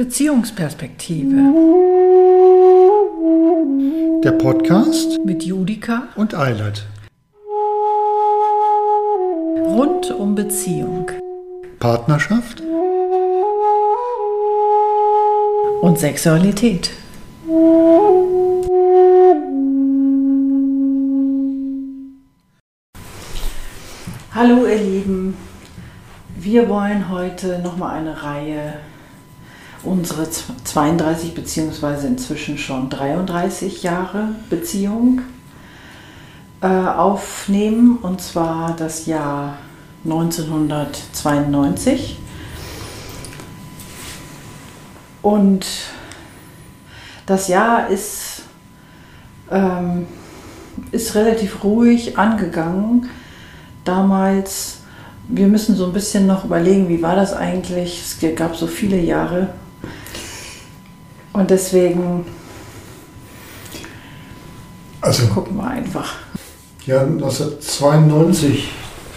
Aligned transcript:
Beziehungsperspektive. 0.00 1.36
Der 4.24 4.32
Podcast 4.32 5.22
mit 5.26 5.42
Judika 5.42 6.04
und 6.16 6.34
Eilert. 6.34 6.86
Rund 9.66 10.10
um 10.10 10.34
Beziehung. 10.34 11.10
Partnerschaft 11.80 12.62
und 15.82 15.98
Sexualität. 15.98 16.92
Hallo 24.34 24.66
ihr 24.66 24.82
Lieben, 24.82 25.36
wir 26.38 26.70
wollen 26.70 27.10
heute 27.10 27.58
nochmal 27.58 27.98
eine 27.98 28.22
Reihe 28.22 28.78
unsere 29.82 30.28
32 30.30 31.34
bzw. 31.34 32.06
inzwischen 32.06 32.56
schon 32.58 32.90
33 32.90 33.82
Jahre 33.82 34.28
Beziehung 34.48 35.22
äh, 36.60 36.66
aufnehmen 36.66 37.98
und 38.02 38.20
zwar 38.20 38.76
das 38.76 39.06
Jahr 39.06 39.56
1992. 40.04 42.18
Und 45.22 45.66
das 47.26 47.48
Jahr 47.48 47.88
ist, 47.88 48.42
ähm, 49.50 50.06
ist 50.90 51.14
relativ 51.14 51.62
ruhig 51.62 52.18
angegangen. 52.18 53.08
Damals, 53.84 54.78
wir 55.28 55.46
müssen 55.46 55.76
so 55.76 55.86
ein 55.86 55.92
bisschen 55.92 56.26
noch 56.26 56.44
überlegen, 56.44 56.88
wie 56.88 57.02
war 57.02 57.16
das 57.16 57.34
eigentlich? 57.34 58.00
Es 58.00 58.18
gab 58.36 58.56
so 58.56 58.66
viele 58.66 58.98
Jahre 58.98 59.48
und 61.32 61.50
deswegen 61.50 62.24
also, 65.00 65.26
gucken 65.28 65.56
wir 65.56 65.66
einfach. 65.66 66.18
Ja, 66.86 67.02
1992 67.02 68.68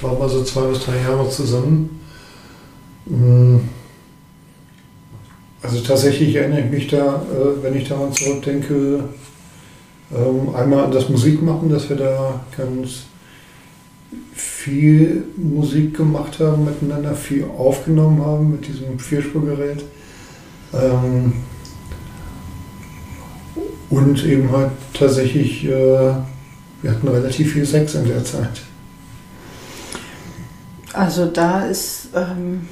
waren 0.01 0.17
wir 0.17 0.29
so 0.29 0.43
zwei 0.43 0.67
bis 0.67 0.85
drei 0.85 1.01
Jahre 1.01 1.29
zusammen. 1.29 1.99
Hm. 3.05 3.61
Also 5.61 5.81
tatsächlich 5.81 6.35
erinnere 6.35 6.61
ich 6.61 6.71
mich 6.71 6.87
da, 6.87 7.21
äh, 7.31 7.63
wenn 7.63 7.75
ich 7.75 7.87
daran 7.87 8.11
zurückdenke, 8.13 9.03
ähm, 10.13 10.55
einmal 10.55 10.85
an 10.85 10.91
das 10.91 11.09
Musikmachen, 11.09 11.69
dass 11.69 11.89
wir 11.89 11.95
da 11.95 12.41
ganz 12.55 13.03
viel 14.33 15.25
Musik 15.37 15.97
gemacht 15.97 16.39
haben, 16.39 16.65
miteinander 16.65 17.13
viel 17.13 17.45
aufgenommen 17.57 18.25
haben 18.25 18.51
mit 18.51 18.67
diesem 18.67 18.99
Vierspurgerät. 18.99 19.83
Ähm, 20.73 21.33
und 23.93 24.25
eben 24.25 24.51
halt 24.51 24.71
tatsächlich, 24.93 25.65
äh, 25.65 25.69
wir 25.69 26.91
hatten 26.91 27.07
relativ 27.07 27.53
viel 27.53 27.65
Sex 27.65 27.93
in 27.93 28.07
der 28.07 28.23
Zeit. 28.23 28.61
Also 30.93 31.27
da 31.27 31.65
ist, 31.65 32.09
ähm, 32.15 32.67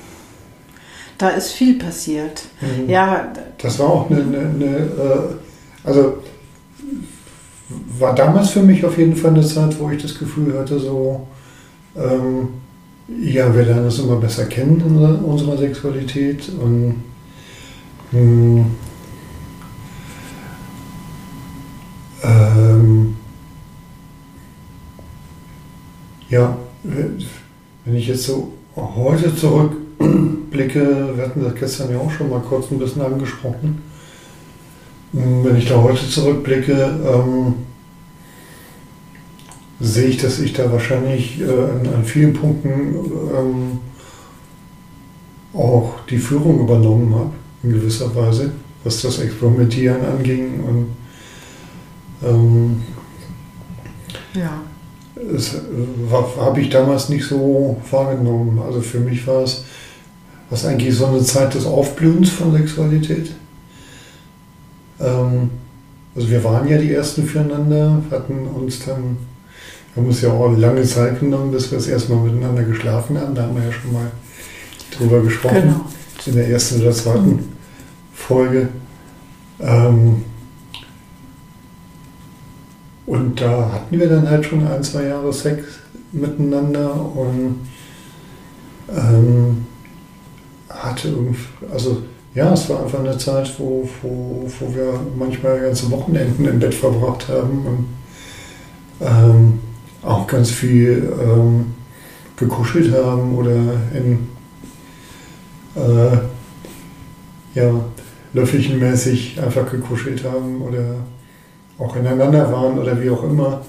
da 1.17 1.29
ist 1.29 1.51
viel 1.51 1.77
passiert. 1.77 2.43
Mhm. 2.61 2.89
Ja. 2.89 3.31
Das 3.59 3.77
war 3.79 3.87
auch 3.87 4.09
eine, 4.09 4.21
eine, 4.21 4.39
eine 4.39 4.77
äh, 4.77 5.35
also 5.83 6.17
war 7.99 8.15
damals 8.15 8.49
für 8.49 8.63
mich 8.63 8.83
auf 8.83 8.97
jeden 8.97 9.15
Fall 9.15 9.31
eine 9.31 9.45
Zeit, 9.45 9.79
wo 9.79 9.89
ich 9.91 10.01
das 10.01 10.17
Gefühl 10.17 10.57
hatte, 10.57 10.79
so, 10.79 11.27
ähm, 11.95 12.49
ja, 13.21 13.53
wir 13.53 13.63
lernen 13.63 13.85
uns 13.85 13.99
immer 13.99 14.17
besser 14.17 14.45
kennen 14.45 14.81
in 14.85 15.25
unserer 15.25 15.57
Sexualität 15.57 16.49
und 16.61 17.03
mh, 18.11 18.19
hm, 18.19 18.65
Ähm, 22.23 23.15
ja, 26.29 26.57
wenn 26.83 27.95
ich 27.95 28.07
jetzt 28.07 28.23
so 28.23 28.53
heute 28.75 29.35
zurückblicke, 29.35 31.13
wir 31.15 31.25
hatten 31.25 31.43
das 31.43 31.55
gestern 31.55 31.91
ja 31.91 31.99
auch 31.99 32.11
schon 32.11 32.29
mal 32.29 32.39
kurz 32.41 32.71
ein 32.71 32.79
bisschen 32.79 33.01
angesprochen, 33.01 33.81
wenn 35.13 35.57
ich 35.57 35.67
da 35.67 35.81
heute 35.81 36.07
zurückblicke, 36.07 36.71
ähm, 37.05 37.53
sehe 39.81 40.07
ich, 40.07 40.17
dass 40.17 40.39
ich 40.39 40.53
da 40.53 40.71
wahrscheinlich 40.71 41.41
äh, 41.41 41.45
an, 41.45 41.93
an, 41.93 42.03
vielen 42.05 42.33
Punkten 42.33 42.95
ähm, 43.35 43.79
auch 45.53 46.05
die 46.09 46.19
Führung 46.19 46.61
übernommen 46.61 47.13
habe, 47.13 47.31
in 47.63 47.73
gewisser 47.73 48.15
Weise, 48.15 48.51
was 48.83 49.01
das 49.01 49.19
Experimentieren 49.19 50.05
anging 50.05 50.63
und 50.63 51.00
ähm, 52.23 52.83
ja. 54.33 54.61
Das 55.15 55.55
habe 56.39 56.61
ich 56.61 56.69
damals 56.69 57.09
nicht 57.09 57.25
so 57.25 57.79
wahrgenommen. 57.89 58.59
Also 58.65 58.81
für 58.81 58.99
mich 58.99 59.25
war 59.27 59.43
es 59.43 59.65
was 60.49 60.65
eigentlich 60.65 60.95
so 60.95 61.05
eine 61.05 61.21
Zeit 61.21 61.53
des 61.53 61.65
Aufblühens 61.65 62.29
von 62.29 62.51
Sexualität. 62.51 63.31
Ähm, 64.99 65.49
also 66.13 66.29
wir 66.29 66.43
waren 66.43 66.67
ja 66.67 66.77
die 66.77 66.93
Ersten 66.93 67.25
füreinander, 67.25 68.03
hatten 68.11 68.47
uns 68.47 68.85
dann, 68.85 69.17
wir 69.93 70.03
haben 70.03 70.09
uns 70.09 70.21
ja 70.21 70.29
auch 70.29 70.55
lange 70.57 70.83
Zeit 70.83 71.21
genommen, 71.21 71.51
bis 71.51 71.71
wir 71.71 71.77
das 71.77 71.87
erste 71.87 72.13
Mal 72.13 72.25
miteinander 72.25 72.63
geschlafen 72.63 73.17
haben. 73.17 73.33
Da 73.33 73.43
haben 73.43 73.55
wir 73.55 73.63
ja 73.63 73.71
schon 73.71 73.93
mal 73.93 74.11
drüber 74.97 75.21
gesprochen. 75.21 75.61
Genau. 75.61 75.85
In 76.25 76.35
der 76.35 76.49
ersten 76.49 76.81
oder 76.81 76.91
zweiten 76.91 77.29
mhm. 77.29 77.39
Folge. 78.13 78.69
Ähm, 79.61 80.23
und 83.05 83.41
da 83.41 83.71
hatten 83.73 83.99
wir 83.99 84.09
dann 84.09 84.29
halt 84.29 84.45
schon 84.45 84.65
ein, 84.65 84.83
zwei 84.83 85.05
Jahre 85.05 85.33
Sex 85.33 85.63
miteinander 86.11 86.93
und 86.93 87.67
ähm, 88.89 89.65
hatte 90.69 91.09
irgendwie, 91.09 91.39
also 91.71 92.03
ja, 92.33 92.53
es 92.53 92.69
war 92.69 92.83
einfach 92.83 92.99
eine 92.99 93.17
Zeit, 93.17 93.53
wo, 93.57 93.87
wo, 94.01 94.49
wo 94.59 94.75
wir 94.75 94.99
manchmal 95.17 95.59
ganze 95.59 95.91
Wochenenden 95.91 96.45
im 96.45 96.59
Bett 96.59 96.73
verbracht 96.73 97.27
haben 97.27 97.65
und 97.65 97.85
ähm, 99.05 99.59
auch 100.03 100.27
ganz 100.27 100.49
viel 100.49 101.11
ähm, 101.21 101.73
gekuschelt 102.37 102.93
haben 102.93 103.35
oder 103.35 103.55
in 103.93 104.29
äh, 105.75 106.17
ja, 107.53 107.71
löffelchenmäßig 108.33 109.41
einfach 109.41 109.69
gekuschelt 109.69 110.23
haben 110.23 110.61
oder 110.61 110.95
auch 111.81 111.95
ineinander 111.95 112.51
waren 112.51 112.77
oder 112.77 113.01
wie 113.01 113.09
auch 113.09 113.23
immer, 113.23 113.61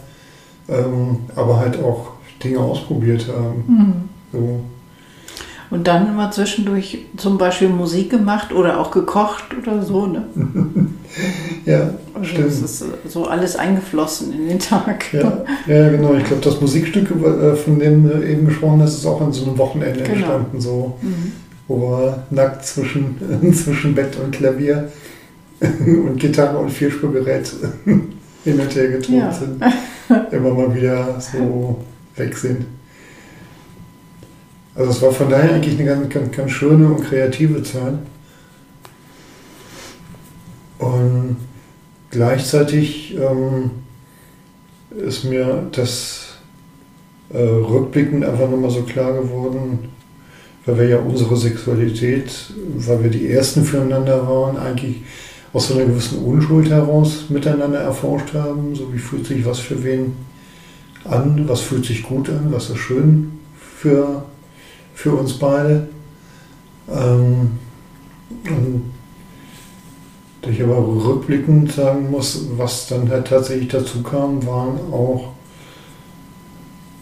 ähm, 0.68 1.18
aber 1.34 1.58
halt 1.58 1.82
auch 1.82 2.12
Dinge 2.42 2.60
ausprobiert 2.60 3.26
haben. 3.28 3.64
Mhm. 3.66 3.94
So. 4.32 4.60
Und 5.72 5.86
dann 5.86 6.06
immer 6.06 6.30
zwischendurch 6.30 7.06
zum 7.16 7.38
Beispiel 7.38 7.70
Musik 7.70 8.10
gemacht 8.10 8.52
oder 8.52 8.78
auch 8.78 8.90
gekocht 8.90 9.56
oder 9.56 9.82
so, 9.82 10.04
ne? 10.04 10.26
ja, 11.64 11.94
also 12.12 12.26
stimmt. 12.26 12.48
Das 12.48 12.60
ist 12.60 12.84
so 13.08 13.24
alles 13.24 13.56
eingeflossen 13.56 14.34
in 14.34 14.48
den 14.48 14.58
Tag. 14.58 15.06
Ja, 15.14 15.44
ja 15.66 15.88
genau. 15.88 16.12
Ich 16.12 16.24
glaube, 16.24 16.42
das 16.42 16.60
Musikstück, 16.60 17.10
äh, 17.10 17.56
von 17.56 17.78
dem 17.78 18.06
du 18.06 18.22
eben 18.22 18.44
gesprochen 18.44 18.82
hast, 18.82 18.98
ist 18.98 19.06
auch 19.06 19.22
an 19.22 19.32
so 19.32 19.46
einem 19.46 19.56
Wochenende 19.56 20.02
genau. 20.02 20.12
entstanden, 20.12 20.60
so, 20.60 20.98
mhm. 21.00 21.32
wo 21.68 21.80
wir 21.80 22.22
nackt 22.28 22.66
zwischen, 22.66 23.16
zwischen 23.54 23.94
Bett 23.94 24.18
und 24.22 24.30
Klavier 24.32 24.90
und 25.86 26.18
Gitarre 26.18 26.58
und 26.58 26.70
Vierspurgerät 26.70 27.52
hin 27.84 28.60
und 28.60 28.74
her 28.74 28.88
getrunken 28.88 29.20
ja. 29.20 29.32
sind, 29.32 29.62
immer 30.32 30.54
mal 30.54 30.74
wieder 30.74 31.20
so 31.20 31.84
weg 32.16 32.36
sind. 32.36 32.66
Also 34.74 34.90
es 34.90 35.02
war 35.02 35.12
von 35.12 35.28
daher 35.28 35.54
eigentlich 35.54 35.78
eine 35.78 35.84
ganz, 35.84 36.08
ganz, 36.08 36.36
ganz 36.36 36.50
schöne 36.50 36.88
und 36.88 37.04
kreative 37.04 37.62
Zeit. 37.62 37.98
Und 40.78 41.36
gleichzeitig 42.10 43.16
ähm, 43.16 43.70
ist 44.96 45.24
mir 45.24 45.68
das 45.72 46.38
äh, 47.32 47.38
rückblickend 47.38 48.24
einfach 48.24 48.50
nochmal 48.50 48.70
so 48.70 48.82
klar 48.82 49.12
geworden, 49.12 49.90
weil 50.64 50.78
wir 50.78 50.88
ja 50.88 50.98
unsere 50.98 51.36
Sexualität, 51.36 52.52
weil 52.76 53.04
wir 53.04 53.10
die 53.10 53.30
Ersten 53.30 53.64
füreinander 53.64 54.26
waren, 54.26 54.56
eigentlich 54.56 55.02
aus 55.52 55.68
so 55.68 55.74
einer 55.74 55.84
gewissen 55.84 56.18
Unschuld 56.24 56.70
heraus 56.70 57.24
miteinander 57.28 57.80
erforscht 57.80 58.34
haben. 58.34 58.74
So 58.74 58.92
wie 58.92 58.98
fühlt 58.98 59.26
sich 59.26 59.44
was 59.44 59.58
für 59.58 59.82
wen 59.84 60.14
an, 61.04 61.48
was 61.48 61.60
fühlt 61.60 61.84
sich 61.84 62.02
gut 62.02 62.28
an, 62.30 62.48
was 62.50 62.70
ist 62.70 62.78
schön 62.78 63.38
für, 63.58 64.24
für 64.94 65.12
uns 65.12 65.34
beide. 65.34 65.88
Ähm, 66.88 67.50
und 68.44 68.92
ich 70.50 70.62
aber 70.62 70.78
rückblickend 70.78 71.72
sagen 71.72 72.10
muss, 72.10 72.46
was 72.56 72.88
dann 72.88 73.08
halt 73.08 73.28
tatsächlich 73.28 73.68
dazu 73.68 74.02
kam, 74.02 74.44
waren 74.46 74.78
auch 74.90 75.28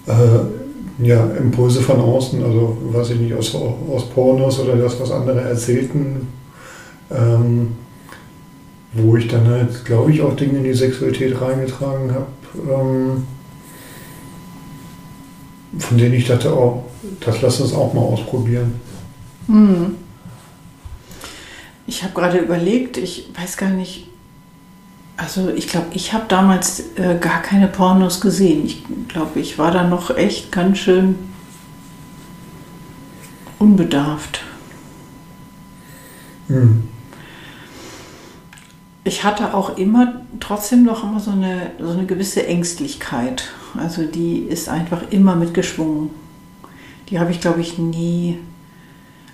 äh, 0.07 1.05
ja, 1.07 1.25
Impulse 1.39 1.81
von 1.81 2.01
außen, 2.01 2.43
also 2.45 2.77
weiß 2.91 3.11
ich 3.11 3.21
nicht, 3.21 3.35
aus, 3.35 3.55
aus 3.55 4.11
Pornos 4.11 4.59
oder 4.61 4.77
das, 4.77 5.01
was 5.01 5.11
andere 5.11 5.41
erzählten, 5.41 6.29
ähm, 7.11 7.69
wo 8.93 9.17
ich 9.17 9.29
dann 9.29 9.47
halt, 9.47 9.85
glaube 9.85 10.13
ich, 10.13 10.21
auch 10.21 10.35
Dinge 10.35 10.59
in 10.59 10.65
die 10.65 10.75
Sexualität 10.75 11.41
reingetragen 11.41 12.13
habe, 12.13 12.27
ähm, 12.57 13.27
von 15.79 15.99
denen 15.99 16.15
ich 16.15 16.27
dachte, 16.27 16.53
oh, 16.53 16.85
das 17.21 17.41
lass 17.43 17.61
uns 17.61 17.73
auch 17.73 17.95
mal 17.95 18.01
ausprobieren. 18.01 18.81
Hm. 19.47 19.95
Ich 21.87 22.03
habe 22.03 22.15
gerade 22.15 22.39
überlegt, 22.39 22.97
ich 22.97 23.31
weiß 23.37 23.57
gar 23.57 23.71
nicht, 23.71 24.09
also 25.17 25.51
ich 25.51 25.69
glaube, 25.69 25.89
ich 25.93 26.13
habe 26.13 26.25
damals 26.29 26.97
äh, 26.97 27.17
gar 27.21 27.43
keine 27.43 27.69
Pornos 27.69 28.21
gesehen. 28.21 28.65
Ich 28.65 28.85
glaube, 29.09 29.39
ich 29.39 29.59
war 29.59 29.71
da 29.71 29.85
noch 29.85 30.17
echt 30.17 30.51
ganz 30.51 30.79
schön 30.79 31.17
unbedarft. 33.59 34.43
Hm. 36.49 36.90
Ich 39.03 39.25
hatte 39.25 39.55
auch 39.55 39.79
immer 39.79 40.21
trotzdem 40.41 40.83
noch 40.85 41.05
immer 41.05 41.21
so 41.21 41.31
eine, 41.31 41.71
so 41.81 41.91
eine 41.91 42.07
gewisse 42.07 42.47
Ängstlichkeit. 42.47 43.45
Also 43.79 44.05
die 44.05 44.41
ist 44.41 44.69
einfach 44.69 45.03
immer 45.11 45.37
mitgeschwungen. 45.37 46.11
Die 47.09 47.19
habe 47.19 47.31
ich, 47.31 47.41
glaube 47.41 47.61
ich, 47.61 47.79
nie 47.79 48.39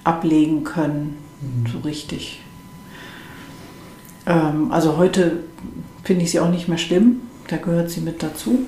ablegen 0.04 0.64
können, 0.64 1.18
Mhm. 1.40 1.66
so 1.70 1.78
richtig. 1.80 2.40
Ähm, 4.26 4.70
also 4.72 4.96
heute 4.96 5.40
finde 6.02 6.22
ich 6.24 6.30
sie 6.30 6.40
auch 6.40 6.48
nicht 6.50 6.68
mehr 6.68 6.78
schlimm, 6.78 7.20
da 7.48 7.56
gehört 7.58 7.90
sie 7.90 8.00
mit 8.00 8.22
dazu. 8.22 8.60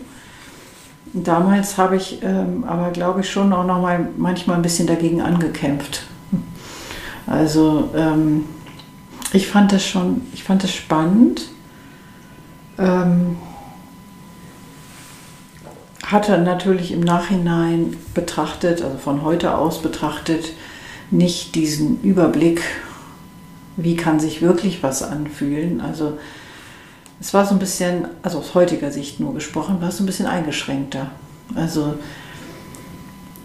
Damals 1.14 1.78
habe 1.78 1.96
ich 1.96 2.22
ähm, 2.22 2.64
aber, 2.64 2.90
glaube 2.90 3.20
ich, 3.20 3.30
schon 3.30 3.52
auch 3.54 3.64
noch 3.64 3.80
mal 3.80 4.08
manchmal 4.18 4.56
ein 4.56 4.62
bisschen 4.62 4.86
dagegen 4.86 5.22
angekämpft. 5.22 6.02
Also 7.26 7.90
ähm, 7.96 8.44
ich 9.32 9.48
fand 9.48 9.72
das 9.72 9.84
schon, 9.84 10.22
ich 10.32 10.44
fand 10.44 10.62
das 10.62 10.72
spannend. 10.72 11.42
Ähm, 12.78 13.36
hatte 16.04 16.38
natürlich 16.38 16.92
im 16.92 17.00
Nachhinein 17.00 17.96
betrachtet, 18.14 18.82
also 18.82 18.96
von 18.96 19.22
heute 19.22 19.54
aus 19.54 19.82
betrachtet, 19.82 20.52
nicht 21.10 21.54
diesen 21.54 22.00
Überblick, 22.02 22.62
wie 23.76 23.94
kann 23.94 24.18
sich 24.18 24.40
wirklich 24.40 24.82
was 24.82 25.02
anfühlen. 25.02 25.82
Also 25.82 26.18
es 27.20 27.34
war 27.34 27.44
so 27.44 27.54
ein 27.54 27.58
bisschen, 27.58 28.08
also 28.22 28.38
aus 28.38 28.54
heutiger 28.54 28.90
Sicht 28.90 29.20
nur 29.20 29.34
gesprochen, 29.34 29.80
war 29.80 29.88
es 29.88 29.98
so 29.98 30.02
ein 30.02 30.06
bisschen 30.06 30.26
eingeschränkter. 30.26 31.10
Also 31.54 31.94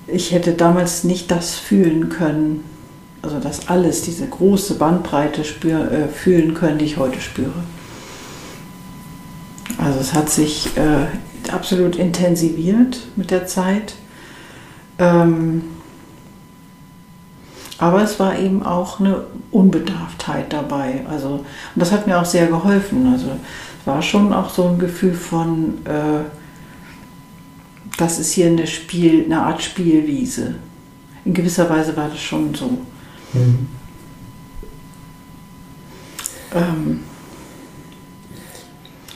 ich 0.07 0.31
hätte 0.31 0.53
damals 0.53 1.03
nicht 1.03 1.31
das 1.31 1.55
fühlen 1.55 2.09
können, 2.09 2.63
also 3.23 3.39
das 3.39 3.69
alles, 3.69 4.01
diese 4.01 4.27
große 4.27 4.75
Bandbreite 4.75 5.45
spür, 5.45 5.91
äh, 5.91 6.07
fühlen 6.09 6.53
können, 6.53 6.77
die 6.77 6.85
ich 6.85 6.97
heute 6.97 7.21
spüre. 7.21 7.63
Also 9.77 9.99
es 9.99 10.13
hat 10.13 10.29
sich 10.29 10.77
äh, 10.77 11.07
absolut 11.51 11.95
intensiviert 11.95 12.99
mit 13.15 13.31
der 13.31 13.47
Zeit. 13.47 13.95
Ähm, 14.99 15.63
aber 17.77 18.03
es 18.03 18.19
war 18.19 18.37
eben 18.37 18.63
auch 18.63 18.99
eine 18.99 19.23
Unbedarftheit 19.51 20.51
dabei. 20.51 21.05
Also, 21.09 21.29
und 21.29 21.45
das 21.75 21.91
hat 21.91 22.07
mir 22.07 22.19
auch 22.19 22.25
sehr 22.25 22.47
geholfen. 22.47 23.11
Also 23.11 23.27
es 23.79 23.87
war 23.87 24.01
schon 24.01 24.33
auch 24.33 24.49
so 24.49 24.67
ein 24.67 24.79
Gefühl 24.79 25.13
von, 25.13 25.85
äh, 25.85 26.25
das 27.97 28.19
ist 28.19 28.33
hier 28.33 28.47
eine, 28.47 28.67
Spiel, 28.67 29.25
eine 29.25 29.41
Art 29.41 29.63
Spielwiese. 29.63 30.55
In 31.23 31.33
gewisser 31.33 31.69
Weise 31.69 31.95
war 31.95 32.09
das 32.09 32.19
schon 32.19 32.53
so. 32.53 32.79
Mhm. 33.33 33.67
Ähm, 36.53 36.99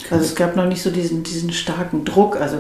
also 0.10 0.24
es 0.24 0.36
gab 0.36 0.56
noch 0.56 0.66
nicht 0.66 0.82
so 0.82 0.90
diesen, 0.90 1.24
diesen 1.24 1.52
starken 1.52 2.06
Druck. 2.06 2.40
Also 2.40 2.58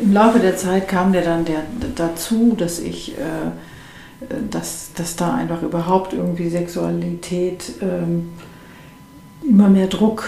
im 0.00 0.12
Laufe 0.12 0.38
der 0.38 0.56
Zeit 0.56 0.88
kam 0.88 1.12
der 1.12 1.22
dann 1.22 1.44
der, 1.44 1.62
dazu, 1.94 2.54
dass 2.56 2.78
ich, 2.78 3.18
äh, 3.18 4.30
dass, 4.50 4.90
dass 4.94 5.16
da 5.16 5.34
einfach 5.34 5.62
überhaupt 5.62 6.12
irgendwie 6.12 6.48
Sexualität 6.48 7.72
ähm, 7.82 8.30
immer 9.46 9.68
mehr 9.68 9.88
Druck 9.88 10.24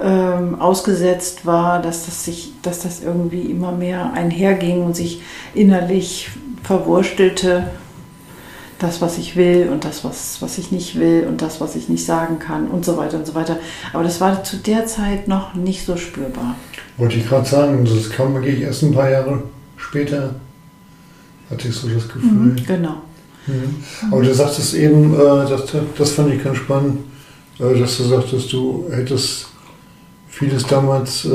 ähm, 0.00 0.60
ausgesetzt 0.60 1.46
war, 1.46 1.80
dass 1.80 2.06
das, 2.06 2.24
sich, 2.24 2.52
dass 2.62 2.80
das 2.80 3.02
irgendwie 3.02 3.42
immer 3.42 3.70
mehr 3.72 4.12
einherging 4.12 4.82
und 4.82 4.96
sich 4.96 5.22
innerlich 5.54 6.30
verwurstelte 6.64 7.68
das, 8.78 9.00
was 9.00 9.18
ich 9.18 9.36
will 9.36 9.68
und 9.70 9.84
das, 9.84 10.04
was, 10.04 10.40
was 10.40 10.58
ich 10.58 10.70
nicht 10.72 10.98
will 10.98 11.26
und 11.28 11.42
das, 11.42 11.60
was 11.60 11.76
ich 11.76 11.88
nicht 11.88 12.04
sagen 12.04 12.38
kann 12.38 12.68
und 12.68 12.84
so 12.84 12.96
weiter 12.96 13.18
und 13.18 13.26
so 13.26 13.34
weiter. 13.34 13.58
Aber 13.92 14.02
das 14.02 14.20
war 14.20 14.42
zu 14.44 14.56
der 14.56 14.86
Zeit 14.86 15.28
noch 15.28 15.54
nicht 15.54 15.86
so 15.86 15.96
spürbar. 15.96 16.56
Wollte 16.96 17.16
ich 17.16 17.28
gerade 17.28 17.46
sagen, 17.46 17.84
das 17.84 18.10
kam 18.10 18.34
wirklich 18.34 18.60
erst 18.60 18.82
ein 18.82 18.92
paar 18.92 19.10
Jahre 19.10 19.42
später, 19.76 20.34
hatte 21.50 21.68
ich 21.68 21.74
so 21.74 21.88
das 21.88 22.08
Gefühl. 22.08 22.30
Mhm, 22.30 22.56
genau. 22.66 22.96
Mhm. 23.46 23.76
Aber 24.10 24.22
du 24.22 24.34
sagtest 24.34 24.74
eben, 24.74 25.14
äh, 25.14 25.48
das, 25.48 25.62
das 25.96 26.10
fand 26.12 26.34
ich 26.34 26.42
ganz 26.42 26.58
spannend, 26.58 27.00
äh, 27.58 27.78
dass 27.78 27.98
du 27.98 28.04
sagtest, 28.04 28.52
du 28.52 28.86
hättest 28.90 29.46
vieles 30.28 30.66
damals 30.66 31.24
äh, 31.26 31.28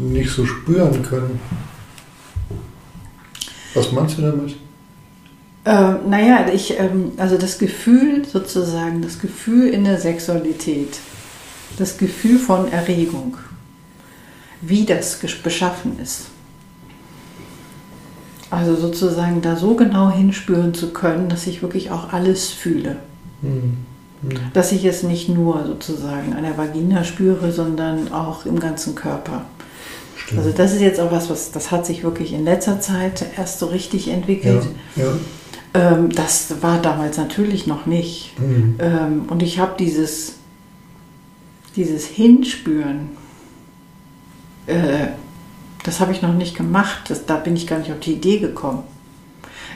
nicht 0.00 0.30
so 0.30 0.46
spüren 0.46 1.02
können. 1.02 1.40
Was 3.74 3.92
meinst 3.92 4.18
du 4.18 4.22
damit? 4.22 4.56
Äh, 5.70 6.08
naja, 6.08 6.46
ich, 6.52 6.80
ähm, 6.80 7.12
also 7.16 7.38
das 7.38 7.60
Gefühl 7.60 8.24
sozusagen, 8.24 9.02
das 9.02 9.20
Gefühl 9.20 9.68
in 9.68 9.84
der 9.84 10.00
Sexualität, 10.00 10.98
das 11.78 11.96
Gefühl 11.96 12.40
von 12.40 12.72
Erregung, 12.72 13.36
wie 14.62 14.84
das 14.84 15.20
beschaffen 15.44 16.00
ist. 16.02 16.22
Also 18.50 18.74
sozusagen 18.74 19.42
da 19.42 19.54
so 19.54 19.76
genau 19.76 20.10
hinspüren 20.10 20.74
zu 20.74 20.92
können, 20.92 21.28
dass 21.28 21.46
ich 21.46 21.62
wirklich 21.62 21.92
auch 21.92 22.12
alles 22.12 22.48
fühle. 22.48 22.96
Mhm. 23.40 23.76
Mhm. 24.22 24.40
Dass 24.52 24.72
ich 24.72 24.84
es 24.84 25.04
nicht 25.04 25.28
nur 25.28 25.64
sozusagen 25.66 26.32
an 26.32 26.42
der 26.42 26.58
Vagina 26.58 27.04
spüre, 27.04 27.52
sondern 27.52 28.12
auch 28.12 28.44
im 28.44 28.58
ganzen 28.58 28.96
Körper. 28.96 29.44
Stimmt. 30.16 30.40
Also 30.40 30.50
das 30.50 30.72
ist 30.72 30.80
jetzt 30.80 30.98
auch 30.98 31.12
was, 31.12 31.30
was 31.30 31.52
das 31.52 31.70
hat 31.70 31.86
sich 31.86 32.02
wirklich 32.02 32.32
in 32.32 32.44
letzter 32.44 32.80
Zeit 32.80 33.24
erst 33.36 33.60
so 33.60 33.66
richtig 33.66 34.08
entwickelt. 34.08 34.64
ja, 34.96 35.04
ja. 35.04 35.12
Ähm, 35.72 36.10
das 36.10 36.62
war 36.62 36.80
damals 36.80 37.16
natürlich 37.16 37.66
noch 37.66 37.86
nicht. 37.86 38.38
Mhm. 38.38 38.76
Ähm, 38.78 39.22
und 39.28 39.42
ich 39.42 39.58
habe 39.58 39.74
dieses, 39.78 40.34
dieses 41.76 42.06
Hinspüren, 42.06 43.10
äh, 44.66 45.08
das 45.84 46.00
habe 46.00 46.12
ich 46.12 46.22
noch 46.22 46.34
nicht 46.34 46.56
gemacht. 46.56 47.08
Das, 47.08 47.26
da 47.26 47.36
bin 47.36 47.56
ich 47.56 47.66
gar 47.66 47.78
nicht 47.78 47.92
auf 47.92 48.00
die 48.00 48.14
Idee 48.14 48.38
gekommen. 48.38 48.82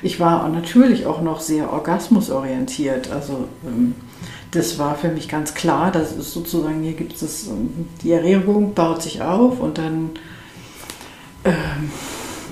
Ich 0.02 0.20
war 0.20 0.48
natürlich 0.48 1.06
auch 1.06 1.22
noch 1.22 1.40
sehr 1.40 1.72
orgasmusorientiert. 1.72 3.10
Also 3.10 3.48
ähm, 3.64 3.94
das 4.50 4.78
war 4.78 4.96
für 4.96 5.08
mich 5.08 5.28
ganz 5.28 5.54
klar. 5.54 5.90
Das 5.92 6.12
ist 6.12 6.32
sozusagen, 6.32 6.82
hier 6.82 6.92
gibt 6.92 7.20
es, 7.22 7.46
ähm, 7.46 7.86
die 8.02 8.12
Erregung 8.12 8.74
baut 8.74 9.02
sich 9.02 9.22
auf 9.22 9.60
und 9.60 9.78
dann, 9.78 10.10
ähm, 11.44 11.90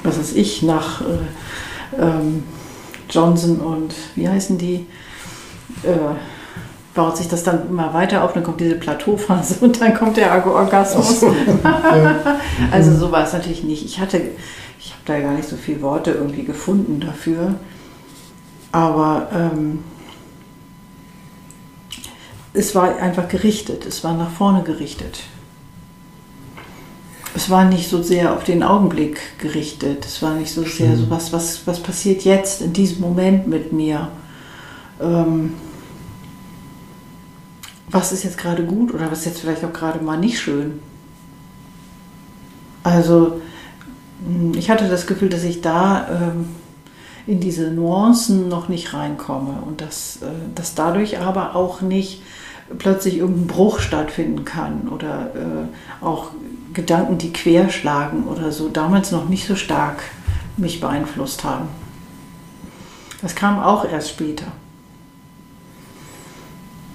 was 0.03 0.19
weiß 0.19 0.33
ich, 0.33 0.63
nach 0.63 1.03
äh, 1.03 2.01
ähm, 2.01 2.45
Johnson 3.13 3.61
und 3.61 3.95
wie 4.15 4.29
heißen 4.29 4.59
die, 4.59 4.87
äh, 5.83 6.15
baut 6.95 7.17
sich 7.17 7.29
das 7.29 7.43
dann 7.43 7.69
immer 7.69 7.95
weiter 7.95 8.25
auf, 8.25 8.33
dann 8.33 8.43
kommt 8.43 8.61
diese 8.61 8.75
Plateauphase 8.75 9.57
und 9.61 9.81
dann 9.81 9.95
kommt 9.95 10.17
der 10.17 10.47
Orgasmus. 10.47 11.21
So. 11.21 11.35
Also 12.71 12.95
so 12.97 13.11
war 13.13 13.25
es 13.25 13.33
natürlich 13.33 13.63
nicht. 13.65 13.85
Ich 13.85 13.99
hatte, 13.99 14.21
ich 14.79 14.93
habe 14.93 15.03
da 15.07 15.21
gar 15.21 15.33
nicht 15.33 15.49
so 15.49 15.57
viele 15.57 15.83
Worte 15.83 16.13
irgendwie 16.13 16.45
gefunden 16.45 17.01
dafür. 17.01 17.55
Aber 18.73 19.29
ähm, 19.35 19.81
es 22.55 22.75
war 22.75 22.97
einfach 22.97 23.29
gerichtet, 23.29 23.87
es 23.87 24.05
war 24.05 24.15
nach 24.15 24.31
vorne 24.31 24.63
gerichtet. 24.63 25.25
Es 27.35 27.49
war 27.49 27.65
nicht 27.65 27.89
so 27.89 28.03
sehr 28.03 28.35
auf 28.35 28.45
den 28.45 28.63
Augenblick 28.63 29.39
gerichtet. 29.39 30.05
Es 30.05 30.21
war 30.21 30.35
nicht 30.35 30.53
so 30.53 30.63
sehr 30.63 30.91
Schön. 30.91 30.97
so, 30.97 31.11
was, 31.11 31.33
was, 31.33 31.67
was 31.67 31.81
passiert 31.81 32.25
jetzt 32.25 32.61
in 32.61 32.73
diesem 32.73 33.01
Moment 33.01 33.47
mit 33.47 33.73
mir. 33.73 34.09
Ähm, 35.01 35.55
was 37.91 38.13
ist 38.13 38.25
jetzt 38.25 38.39
gerade 38.39 38.65
gut 38.65 38.93
oder 38.93 39.11
was 39.11 39.21
ist 39.21 39.27
jetzt 39.27 39.41
vielleicht 39.41 39.65
auch 39.65 39.73
gerade 39.73 40.03
mal 40.03 40.19
nicht 40.19 40.41
schön. 40.41 40.81
Also 42.83 43.41
mh, 44.27 44.59
ich 44.59 44.71
hatte 44.71 44.89
das 44.89 45.07
Gefühl, 45.07 45.29
dass 45.29 45.45
ich 45.45 45.61
da 45.61 46.09
ähm, 46.11 46.49
in 47.27 47.41
diese 47.41 47.71
Nuancen 47.71 48.49
noch 48.49 48.69
nicht 48.69 48.95
reinkomme 48.95 49.63
und 49.67 49.81
dass, 49.81 50.17
äh, 50.23 50.27
dass 50.55 50.75
dadurch 50.75 51.19
aber 51.19 51.55
auch 51.55 51.81
nicht 51.81 52.23
plötzlich 52.79 53.19
irgendein 53.19 53.47
Bruch 53.47 53.81
stattfinden 53.81 54.45
kann 54.45 54.89
oder 54.89 55.31
äh, 55.35 56.05
auch 56.05 56.31
Gedanken, 56.73 57.19
die 57.19 57.33
querschlagen 57.33 58.25
oder 58.25 58.53
so, 58.53 58.69
damals 58.69 59.11
noch 59.11 59.29
nicht 59.29 59.47
so 59.47 59.57
stark 59.57 60.03
mich 60.57 60.81
beeinflusst 60.81 61.45
haben. 61.45 61.69
Das 63.21 63.35
kam 63.35 63.61
auch 63.61 63.85
erst 63.85 64.11
später. 64.11 64.47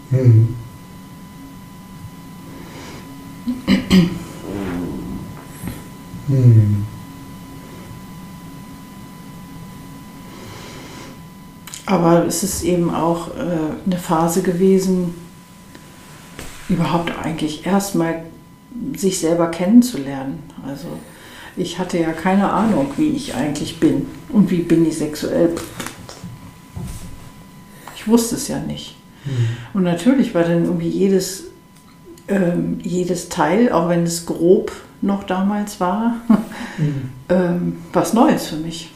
Hm. 0.10 0.56
Hm. 6.28 6.86
Aber 11.86 12.26
es 12.26 12.44
ist 12.44 12.64
eben 12.64 12.94
auch 12.94 13.30
äh, 13.30 13.86
eine 13.86 13.98
Phase 13.98 14.42
gewesen, 14.42 15.16
überhaupt 16.68 17.14
eigentlich 17.24 17.66
erstmal 17.66 18.24
sich 18.96 19.20
selber 19.20 19.48
kennenzulernen. 19.48 20.44
Also 20.68 20.88
ich 21.56 21.80
hatte 21.80 21.98
ja 21.98 22.12
keine 22.12 22.52
Ahnung, 22.52 22.92
wie 22.98 23.10
ich 23.10 23.36
eigentlich 23.36 23.80
bin 23.80 24.06
und 24.30 24.52
wie 24.52 24.62
bin 24.62 24.86
ich 24.88 24.98
sexuell. 24.98 25.50
Ich 27.96 28.08
wusste 28.08 28.36
es 28.36 28.48
ja 28.48 28.60
nicht. 28.60 28.96
Hm. 29.24 29.32
Und 29.74 29.84
natürlich 29.84 30.34
war 30.36 30.44
dann 30.44 30.66
irgendwie 30.66 30.90
jedes, 30.90 31.46
ähm, 32.28 32.80
jedes 32.84 33.30
Teil, 33.30 33.72
auch 33.72 33.90
wenn 33.90 34.04
es 34.04 34.26
grob 34.26 34.72
noch 35.02 35.24
damals 35.24 35.80
war, 35.80 36.16
Hm. 36.78 37.10
ähm, 37.30 37.78
was 37.92 38.14
Neues 38.14 38.48
für 38.48 38.58
mich. 38.58 38.94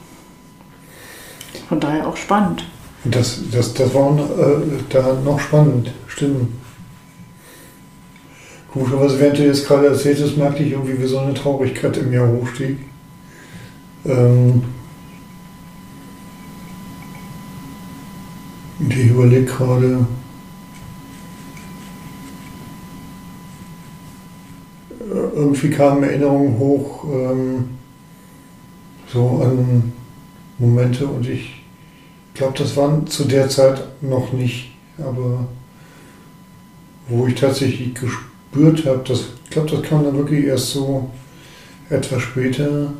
Von 1.68 1.80
daher 1.80 2.08
auch 2.08 2.18
spannend. 2.18 2.66
Das, 3.04 3.40
das, 3.52 3.74
das 3.74 3.94
war 3.94 4.18
äh, 4.18 4.80
da 4.90 5.14
noch 5.26 5.40
spannend, 5.40 5.92
stimmt. 6.08 6.50
Komischerweise, 8.72 9.20
während 9.20 9.38
du 9.38 9.46
jetzt 9.46 9.68
gerade 9.68 9.88
erzähltest, 9.88 10.38
merkte 10.38 10.64
ich 10.64 10.72
irgendwie, 10.72 10.98
wie 10.98 11.08
so 11.08 11.20
eine 11.20 11.34
Traurigkeit 11.34 11.98
in 11.98 12.10
mir 12.10 12.26
hochstieg. 12.26 12.78
Ähm, 14.06 14.64
und 18.80 18.94
ich 18.94 19.10
überlege 19.10 19.46
gerade, 19.46 20.06
äh, 25.02 25.36
irgendwie 25.36 25.70
kamen 25.70 26.04
Erinnerungen 26.04 26.58
hoch, 26.58 27.04
ähm, 27.12 27.70
so 29.12 29.42
an 29.44 29.92
Momente 30.58 31.06
und 31.06 31.28
ich 31.28 31.62
ich 32.34 32.40
glaube, 32.40 32.58
das 32.58 32.78
waren 32.78 33.06
zu 33.08 33.26
der 33.26 33.50
Zeit 33.50 33.84
noch 34.02 34.32
nicht, 34.32 34.72
aber 34.98 35.46
wo 37.08 37.28
ich 37.28 37.36
tatsächlich 37.36 37.94
gespürt 37.94 38.31
habe, 38.56 39.02
das, 39.08 39.20
ich 39.46 39.50
glaube, 39.50 39.70
das 39.72 39.82
kam 39.84 40.04
dann 40.04 40.18
wirklich 40.18 40.46
erst 40.46 40.72
so 40.72 41.10
etwas 41.90 42.22
später. 42.22 42.94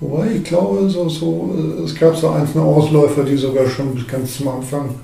Wobei, 0.00 0.32
ich 0.36 0.44
glaube, 0.44 0.88
so, 0.88 1.08
so, 1.08 1.54
es 1.84 1.94
gab 1.94 2.16
so 2.16 2.30
einzelne 2.30 2.64
Ausläufer, 2.64 3.24
die 3.24 3.36
sogar 3.36 3.68
schon 3.68 3.94
bis 3.94 4.06
ganz 4.06 4.38
zum 4.38 4.48
Anfang 4.48 4.94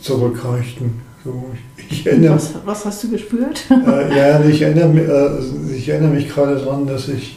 zurückreichten. 0.00 0.92
So, 1.24 1.44
ich, 1.76 2.00
ich 2.00 2.06
erinnere, 2.06 2.34
Was, 2.36 2.54
was 2.64 2.84
hast 2.84 3.04
du 3.04 3.10
gespürt? 3.10 3.64
äh, 3.70 4.16
ja, 4.16 4.44
ich 4.44 4.62
erinnere, 4.62 4.88
mi- 4.88 5.00
äh, 5.00 5.76
ich 5.76 5.88
erinnere 5.88 6.10
mich 6.12 6.28
gerade 6.28 6.56
daran, 6.56 6.86
dass 6.86 7.08
ich, 7.08 7.36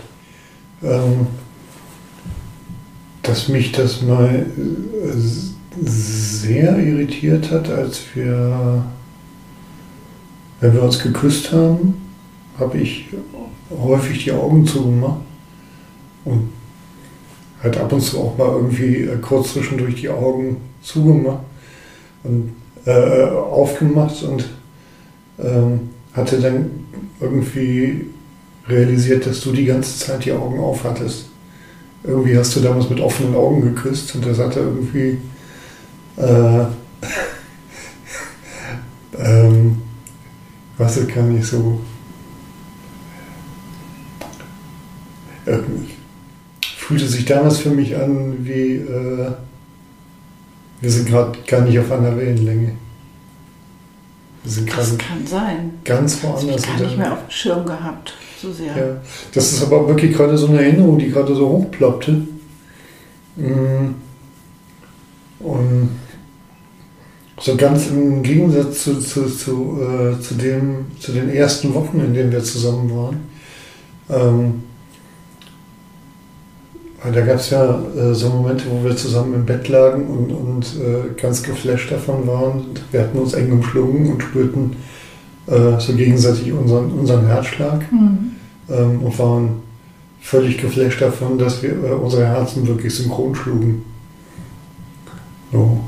ähm, 0.84 1.28
dass 3.24 3.48
mich 3.50 3.72
das 3.72 4.02
mal 4.02 4.34
äh, 4.36 5.86
sehr 5.86 6.78
irritiert 6.80 7.52
hat, 7.52 7.70
als 7.70 8.02
wir, 8.16 8.84
wenn 10.60 10.74
wir 10.74 10.84
uns 10.84 11.00
geküsst 11.00 11.52
haben, 11.52 11.96
habe 12.58 12.78
ich 12.78 13.06
häufig 13.70 14.24
die 14.24 14.32
Augen 14.32 14.66
zugemacht 14.66 15.22
und 16.26 16.50
halt 17.64 17.78
ab 17.78 17.92
und 17.92 18.02
zu 18.02 18.20
auch 18.20 18.38
mal 18.38 18.50
irgendwie 18.50 19.04
äh, 19.04 19.18
kurz 19.22 19.54
zwischendurch 19.54 19.96
die 19.96 20.10
Augen 20.10 20.58
zugemacht 20.82 21.44
und 22.24 22.54
äh, 22.86 23.24
aufgemacht 23.26 24.24
und 24.24 24.50
ähm, 25.40 25.90
hatte 26.14 26.40
dann 26.40 26.70
irgendwie 27.20 28.06
realisiert, 28.68 29.26
dass 29.26 29.42
du 29.42 29.52
die 29.52 29.66
ganze 29.66 29.98
Zeit 29.98 30.26
die 30.26 30.32
Augen 30.32 30.60
auf 30.60 30.84
hattest. 30.84 31.26
Irgendwie 32.04 32.38
hast 32.38 32.56
du 32.56 32.62
damals 32.62 32.90
mit 32.90 33.00
offenen 33.02 33.36
Augen 33.36 33.62
geküsst 33.62 34.16
und 34.16 34.26
das 34.26 34.40
hatte 34.40 34.60
irgendwie 34.62 35.18
äh, 36.18 36.66
ähm, 39.18 39.79
was 40.80 40.98
es 40.98 41.08
gar 41.08 41.24
nicht 41.24 41.46
so 41.46 41.80
fühlte 46.62 47.08
sich 47.08 47.26
damals 47.26 47.60
für 47.60 47.70
mich 47.70 47.96
an 47.96 48.46
wie 48.46 48.78
äh, 48.78 49.32
wir 50.82 50.90
sind 50.92 51.08
gerade 51.08 51.38
gar 51.46 51.62
nicht 51.62 51.78
auf 51.78 51.92
einer 51.92 52.16
Wellenlänge. 52.16 52.72
Wir 54.44 54.52
sind 54.52 54.70
Das 54.70 54.98
kann 54.98 55.28
sein. 55.28 55.74
ganz 55.84 56.24
habe 56.24 56.34
woanders. 56.34 56.64
ich 56.64 56.70
und 56.70 56.82
nicht 56.82 56.98
mehr 56.98 57.14
auf 57.14 57.20
dem 57.28 57.32
Schirm 57.32 57.66
gehabt. 57.66 58.14
So 58.42 58.52
sehr. 58.54 58.76
ja, 58.76 59.02
das 59.34 59.52
ist 59.52 59.64
aber 59.64 59.88
wirklich 59.88 60.16
gerade 60.16 60.38
so 60.38 60.48
eine 60.48 60.64
Erinnerung, 60.64 60.98
die 60.98 61.10
gerade 61.10 61.36
so 61.36 61.50
hochploppte. 61.50 62.26
Mm. 63.36 63.96
Und 65.42 65.90
so 67.40 67.56
ganz 67.56 67.88
im 67.88 68.22
Gegensatz 68.22 68.84
zu, 68.84 69.00
zu, 69.00 69.26
zu, 69.28 69.80
äh, 69.82 70.22
zu, 70.22 70.36
dem, 70.36 70.88
zu 71.00 71.12
den 71.12 71.30
ersten 71.30 71.74
Wochen, 71.74 72.00
in 72.00 72.14
denen 72.14 72.32
wir 72.32 72.44
zusammen 72.44 72.92
waren. 72.96 73.18
Ähm, 74.10 74.64
weil 77.02 77.14
da 77.14 77.22
gab 77.22 77.38
es 77.38 77.50
ja 77.50 77.82
äh, 77.96 78.14
so 78.14 78.30
Momente, 78.30 78.66
wo 78.70 78.84
wir 78.84 78.96
zusammen 78.96 79.36
im 79.36 79.46
Bett 79.46 79.70
lagen 79.70 80.08
und, 80.08 80.32
und 80.32 80.66
äh, 80.82 81.14
ganz 81.20 81.42
geflasht 81.44 81.92
davon 81.92 82.28
waren. 82.28 82.66
Wir 82.92 83.02
hatten 83.02 83.18
uns 83.18 83.34
eng 83.34 83.52
umschlungen 83.54 84.12
und 84.12 84.22
spürten 84.22 84.76
äh, 85.48 85.80
so 85.80 85.94
gegenseitig 85.94 86.52
unseren, 86.52 86.92
unseren 86.92 87.26
Herzschlag 87.26 87.90
Mhm. 87.92 88.32
ähm, 88.70 89.02
und 89.02 89.18
waren 89.18 89.50
völlig 90.20 90.58
geflasht 90.58 91.02
davon, 91.02 91.38
dass 91.38 91.64
wir 91.64 91.72
äh, 91.72 91.92
unsere 91.92 92.26
Herzen 92.26 92.68
wirklich 92.68 92.94
synchron 92.94 93.34
schlugen. 93.34 93.86
So, 95.52 95.80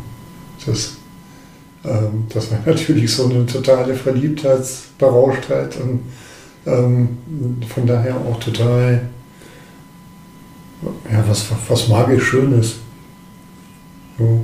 das, 0.66 0.96
ähm, 1.84 2.26
das 2.34 2.52
war 2.52 2.60
natürlich 2.66 3.14
so 3.14 3.30
eine 3.30 3.46
totale 3.46 3.96
Verliebtheitsberauschtheit 3.96 5.78
und 5.78 6.02
ähm, 6.66 7.18
von 7.68 7.88
daher 7.88 8.16
auch 8.18 8.40
total, 8.40 9.10
ja, 11.12 11.24
was, 11.28 11.46
was 11.68 11.88
magisch 11.88 12.24
Schönes. 12.24 12.76
So. 14.18 14.42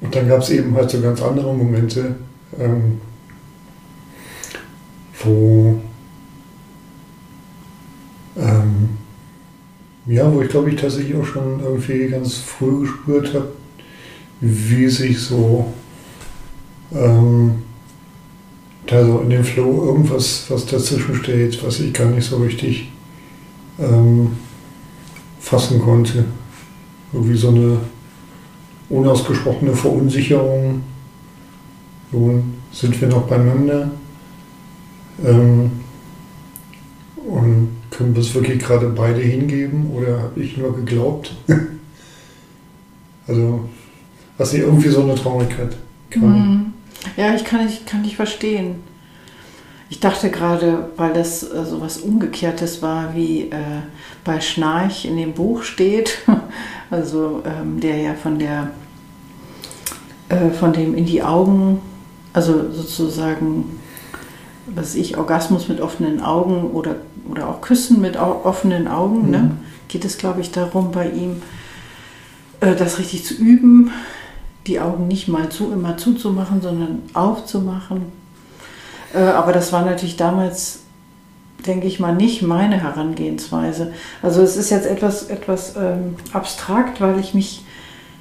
Und 0.00 0.14
dann 0.14 0.28
gab 0.28 0.40
es 0.40 0.50
eben 0.50 0.74
halt 0.74 0.90
so 0.90 1.00
ganz 1.00 1.22
andere 1.22 1.54
Momente, 1.54 2.16
ähm, 2.58 3.00
wo 5.22 5.80
ähm, 8.36 8.98
ja, 10.06 10.32
wo 10.32 10.42
ich 10.42 10.48
glaube 10.48 10.70
ich 10.70 10.80
tatsächlich 10.80 11.14
auch 11.14 11.24
schon 11.24 11.60
irgendwie 11.60 12.08
ganz 12.08 12.38
früh 12.38 12.80
gespürt 12.80 13.34
habe, 13.34 13.52
wie 14.42 14.88
sich 14.88 15.20
so 15.20 15.72
ähm, 16.92 17.62
da 18.86 19.06
so 19.06 19.20
in 19.20 19.30
dem 19.30 19.44
Flow 19.44 19.86
irgendwas, 19.86 20.46
was 20.48 20.66
dazwischen 20.66 21.14
steht, 21.14 21.64
was 21.64 21.78
ich 21.80 21.92
gar 21.92 22.10
nicht 22.10 22.28
so 22.28 22.38
richtig 22.38 22.90
ähm, 23.78 24.32
fassen 25.38 25.80
konnte. 25.80 26.24
Irgendwie 27.12 27.36
so 27.36 27.48
eine 27.48 27.78
unausgesprochene 28.88 29.74
Verunsicherung. 29.74 30.82
Nun 32.10 32.54
sind 32.72 33.00
wir 33.00 33.08
noch 33.08 33.28
beieinander. 33.28 33.92
Ähm, 35.24 35.70
und 37.28 37.68
können 37.90 38.14
wir 38.14 38.22
es 38.22 38.34
wirklich 38.34 38.58
gerade 38.58 38.88
beide 38.88 39.20
hingeben 39.20 39.90
oder 39.92 40.22
habe 40.22 40.42
ich 40.42 40.56
nur 40.56 40.74
geglaubt? 40.74 41.36
also, 43.28 43.68
was 44.42 44.52
nicht 44.52 44.62
irgendwie 44.62 44.88
so 44.88 45.02
eine 45.02 45.14
Traurigkeit. 45.14 45.76
Mhm. 46.14 46.72
Ja, 47.16 47.34
ich 47.34 47.44
kann 47.44 47.66
dich, 47.66 47.86
kann 47.86 48.02
dich 48.02 48.16
verstehen. 48.16 48.82
Ich 49.88 50.00
dachte 50.00 50.30
gerade, 50.30 50.90
weil 50.96 51.12
das 51.12 51.42
äh, 51.42 51.64
so 51.64 51.80
was 51.80 51.98
Umgekehrtes 51.98 52.82
war, 52.82 53.14
wie 53.14 53.42
äh, 53.42 53.82
bei 54.24 54.40
Schnarch 54.40 55.04
in 55.04 55.16
dem 55.16 55.32
Buch 55.32 55.62
steht, 55.62 56.18
also 56.90 57.42
ähm, 57.44 57.80
der 57.80 57.98
ja 57.98 58.14
von 58.14 58.38
der 58.38 58.70
äh, 60.28 60.50
von 60.50 60.72
dem 60.72 60.94
in 60.96 61.06
die 61.06 61.22
Augen, 61.22 61.80
also 62.32 62.72
sozusagen, 62.72 63.78
was 64.66 64.86
weiß 64.86 64.94
ich, 64.96 65.18
Orgasmus 65.18 65.68
mit 65.68 65.80
offenen 65.80 66.20
Augen 66.22 66.70
oder, 66.70 66.96
oder 67.30 67.48
auch 67.48 67.60
Küssen 67.60 68.00
mit 68.00 68.16
au 68.16 68.40
offenen 68.44 68.88
Augen, 68.88 69.26
Mhm. 69.26 69.30
ne? 69.30 69.50
geht 69.88 70.04
es, 70.06 70.16
glaube 70.16 70.40
ich, 70.40 70.50
darum 70.50 70.90
bei 70.90 71.10
ihm, 71.10 71.42
äh, 72.60 72.74
das 72.74 72.98
richtig 72.98 73.24
zu 73.26 73.34
üben, 73.34 73.90
die 74.66 74.80
Augen 74.80 75.08
nicht 75.08 75.28
mal 75.28 75.48
zu 75.48 75.72
immer 75.72 75.96
zuzumachen, 75.96 76.62
sondern 76.62 77.02
aufzumachen. 77.14 78.06
Äh, 79.14 79.18
aber 79.18 79.52
das 79.52 79.72
war 79.72 79.84
natürlich 79.84 80.16
damals, 80.16 80.80
denke 81.66 81.86
ich 81.86 82.00
mal, 82.00 82.14
nicht 82.14 82.42
meine 82.42 82.80
Herangehensweise. 82.80 83.92
Also 84.22 84.42
es 84.42 84.56
ist 84.56 84.70
jetzt 84.70 84.86
etwas, 84.86 85.24
etwas 85.24 85.76
ähm, 85.76 86.16
abstrakt, 86.32 87.00
weil 87.00 87.18
ich 87.18 87.34
mich 87.34 87.64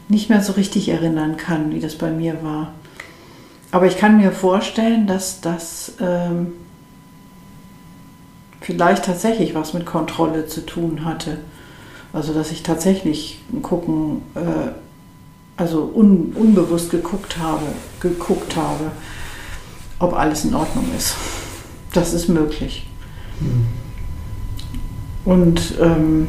nicht 0.07 0.29
mehr 0.29 0.41
so 0.41 0.53
richtig 0.53 0.89
erinnern 0.89 1.38
kann, 1.38 1.71
wie 1.71 1.79
das 1.79 1.95
bei 1.95 2.12
mir 2.12 2.43
war. 2.43 2.74
aber 3.71 3.86
ich 3.86 3.98
kann 3.98 4.17
mir 4.17 4.33
vorstellen, 4.33 5.07
dass 5.07 5.39
das 5.39 5.93
ähm, 6.01 6.53
vielleicht 8.60 9.05
tatsächlich 9.05 9.55
was 9.55 9.74
mit 9.74 9.86
Kontrolle 9.86 10.48
zu 10.48 10.65
tun 10.65 11.05
hatte. 11.05 11.38
Also 12.12 12.33
dass 12.33 12.51
ich 12.51 12.62
tatsächlich 12.63 13.39
gucken, 13.62 14.21
äh, 14.36 14.71
also 15.58 15.91
un, 15.93 16.34
unbewusst 16.36 16.91
geguckt 16.91 17.38
habe, 17.38 17.65
geguckt 18.00 18.55
habe, 18.55 18.91
ob 20.00 20.13
alles 20.13 20.46
in 20.46 20.55
Ordnung 20.55 20.86
ist. 20.98 21.15
Das 21.93 22.13
ist 22.13 22.27
möglich. 22.27 22.88
Mhm. 23.39 23.65
Und 25.24 25.75
ähm, 25.79 26.27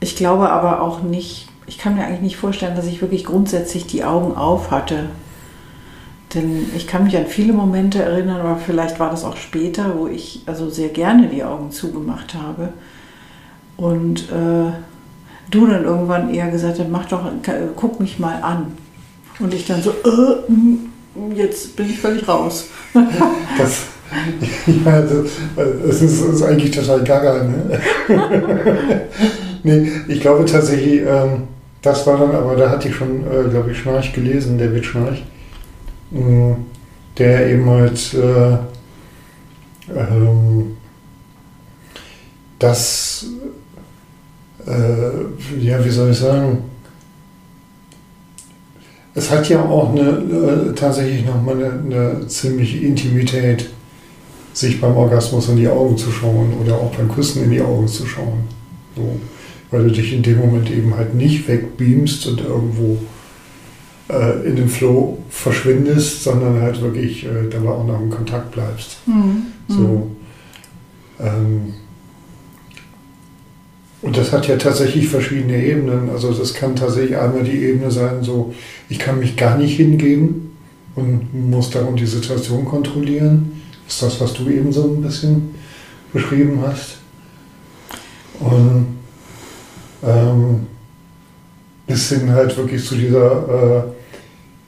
ich 0.00 0.16
glaube 0.16 0.50
aber 0.50 0.80
auch 0.80 1.02
nicht, 1.02 1.48
ich 1.66 1.78
kann 1.78 1.96
mir 1.96 2.04
eigentlich 2.04 2.20
nicht 2.20 2.36
vorstellen, 2.36 2.76
dass 2.76 2.86
ich 2.86 3.00
wirklich 3.00 3.24
grundsätzlich 3.24 3.86
die 3.86 4.04
Augen 4.04 4.36
auf 4.36 4.70
hatte. 4.70 5.08
Denn 6.34 6.66
ich 6.76 6.86
kann 6.86 7.04
mich 7.04 7.16
an 7.16 7.26
viele 7.26 7.52
Momente 7.52 8.02
erinnern, 8.02 8.40
aber 8.40 8.56
vielleicht 8.56 8.98
war 8.98 9.10
das 9.10 9.24
auch 9.24 9.36
später, 9.36 9.96
wo 9.96 10.08
ich 10.08 10.42
also 10.46 10.68
sehr 10.68 10.88
gerne 10.88 11.28
die 11.28 11.44
Augen 11.44 11.70
zugemacht 11.70 12.34
habe. 12.34 12.72
Und 13.76 14.30
äh, 14.30 14.72
du 15.50 15.66
dann 15.66 15.84
irgendwann 15.84 16.32
eher 16.32 16.50
gesagt 16.50 16.78
hast, 16.78 16.88
mach 16.88 17.06
doch, 17.06 17.24
guck 17.76 18.00
mich 18.00 18.18
mal 18.18 18.42
an. 18.42 18.72
Und 19.40 19.52
ich 19.52 19.66
dann 19.66 19.82
so, 19.82 19.90
äh, 19.90 20.46
hm, 20.46 20.90
jetzt 21.34 21.76
bin 21.76 21.90
ich 21.90 21.98
völlig 21.98 22.26
raus. 22.28 22.66
das, 23.58 23.82
ja, 24.66 25.02
das, 25.02 26.02
ist, 26.02 26.22
das 26.22 26.34
ist 26.34 26.42
eigentlich 26.42 26.70
total 26.70 27.02
gaga. 27.02 27.42
Ne? 27.42 27.80
nee, 29.62 29.90
ich 30.08 30.20
glaube 30.20 30.44
tatsächlich, 30.44 31.00
ähm, 31.00 31.48
das 31.82 32.06
war 32.06 32.18
dann, 32.18 32.34
aber 32.34 32.56
da 32.56 32.70
hatte 32.70 32.88
ich 32.88 32.94
schon, 32.94 33.24
äh, 33.26 33.48
glaube 33.50 33.72
ich, 33.72 33.78
Schnarch 33.78 34.12
gelesen, 34.12 34.56
David 34.56 34.86
Schnarch, 34.86 35.24
mm, 36.10 36.52
der 37.18 37.48
eben 37.50 37.68
halt 37.68 38.14
äh, 38.14 38.56
ähm, 39.94 40.76
das, 42.58 43.26
äh, 44.66 45.60
ja, 45.60 45.84
wie 45.84 45.90
soll 45.90 46.10
ich 46.10 46.18
sagen, 46.18 46.58
es 49.14 49.30
hat 49.30 49.48
ja 49.48 49.62
auch 49.62 49.90
eine, 49.90 50.10
äh, 50.10 50.74
tatsächlich 50.74 51.24
nochmal 51.24 51.56
eine, 51.56 51.72
eine 51.72 52.26
ziemliche 52.26 52.78
Intimität, 52.78 53.70
sich 54.52 54.80
beim 54.80 54.96
Orgasmus 54.96 55.48
in 55.48 55.56
die 55.56 55.68
Augen 55.68 55.96
zu 55.96 56.10
schauen 56.10 56.52
oder 56.62 56.76
auch 56.76 56.94
beim 56.94 57.10
Küssen 57.10 57.44
in 57.44 57.50
die 57.50 57.60
Augen 57.60 57.88
zu 57.88 58.06
schauen. 58.06 58.44
So. 58.96 59.18
Weil 59.70 59.84
du 59.84 59.90
dich 59.90 60.12
in 60.12 60.22
dem 60.22 60.38
Moment 60.38 60.70
eben 60.70 60.96
halt 60.96 61.14
nicht 61.14 61.48
wegbeamst 61.48 62.26
und 62.28 62.40
irgendwo 62.40 62.98
äh, 64.08 64.46
in 64.46 64.56
den 64.56 64.68
Flow 64.68 65.18
verschwindest, 65.28 66.22
sondern 66.22 66.60
halt 66.60 66.80
wirklich 66.80 67.24
äh, 67.24 67.48
dabei 67.50 67.70
auch 67.70 67.86
noch 67.86 68.00
im 68.00 68.10
Kontakt 68.10 68.52
bleibst. 68.52 68.98
Mhm. 69.06 69.46
So. 69.68 69.76
Mhm. 69.76 70.02
Ähm, 71.20 71.74
und 74.04 74.18
das 74.18 74.32
hat 74.32 74.46
ja 74.48 74.56
tatsächlich 74.56 75.08
verschiedene 75.08 75.64
Ebenen. 75.64 76.10
Also 76.10 76.30
das 76.30 76.52
kann 76.52 76.76
tatsächlich 76.76 77.16
einmal 77.16 77.42
die 77.42 77.64
Ebene 77.64 77.90
sein, 77.90 78.22
so 78.22 78.54
ich 78.90 78.98
kann 78.98 79.18
mich 79.18 79.34
gar 79.34 79.56
nicht 79.56 79.78
hingeben 79.78 80.58
und 80.94 81.32
muss 81.32 81.70
darum 81.70 81.96
die 81.96 82.04
Situation 82.04 82.66
kontrollieren. 82.66 83.62
Das 83.86 83.94
ist 83.94 84.02
das, 84.02 84.20
was 84.20 84.34
du 84.34 84.50
eben 84.50 84.70
so 84.72 84.84
ein 84.84 85.00
bisschen 85.00 85.54
beschrieben 86.12 86.62
hast. 86.66 86.98
Und 88.40 88.98
ähm, 90.06 90.66
bis 91.86 92.10
hin 92.10 92.30
halt 92.30 92.54
wirklich 92.58 92.84
zu 92.84 92.96
dieser, 92.96 93.86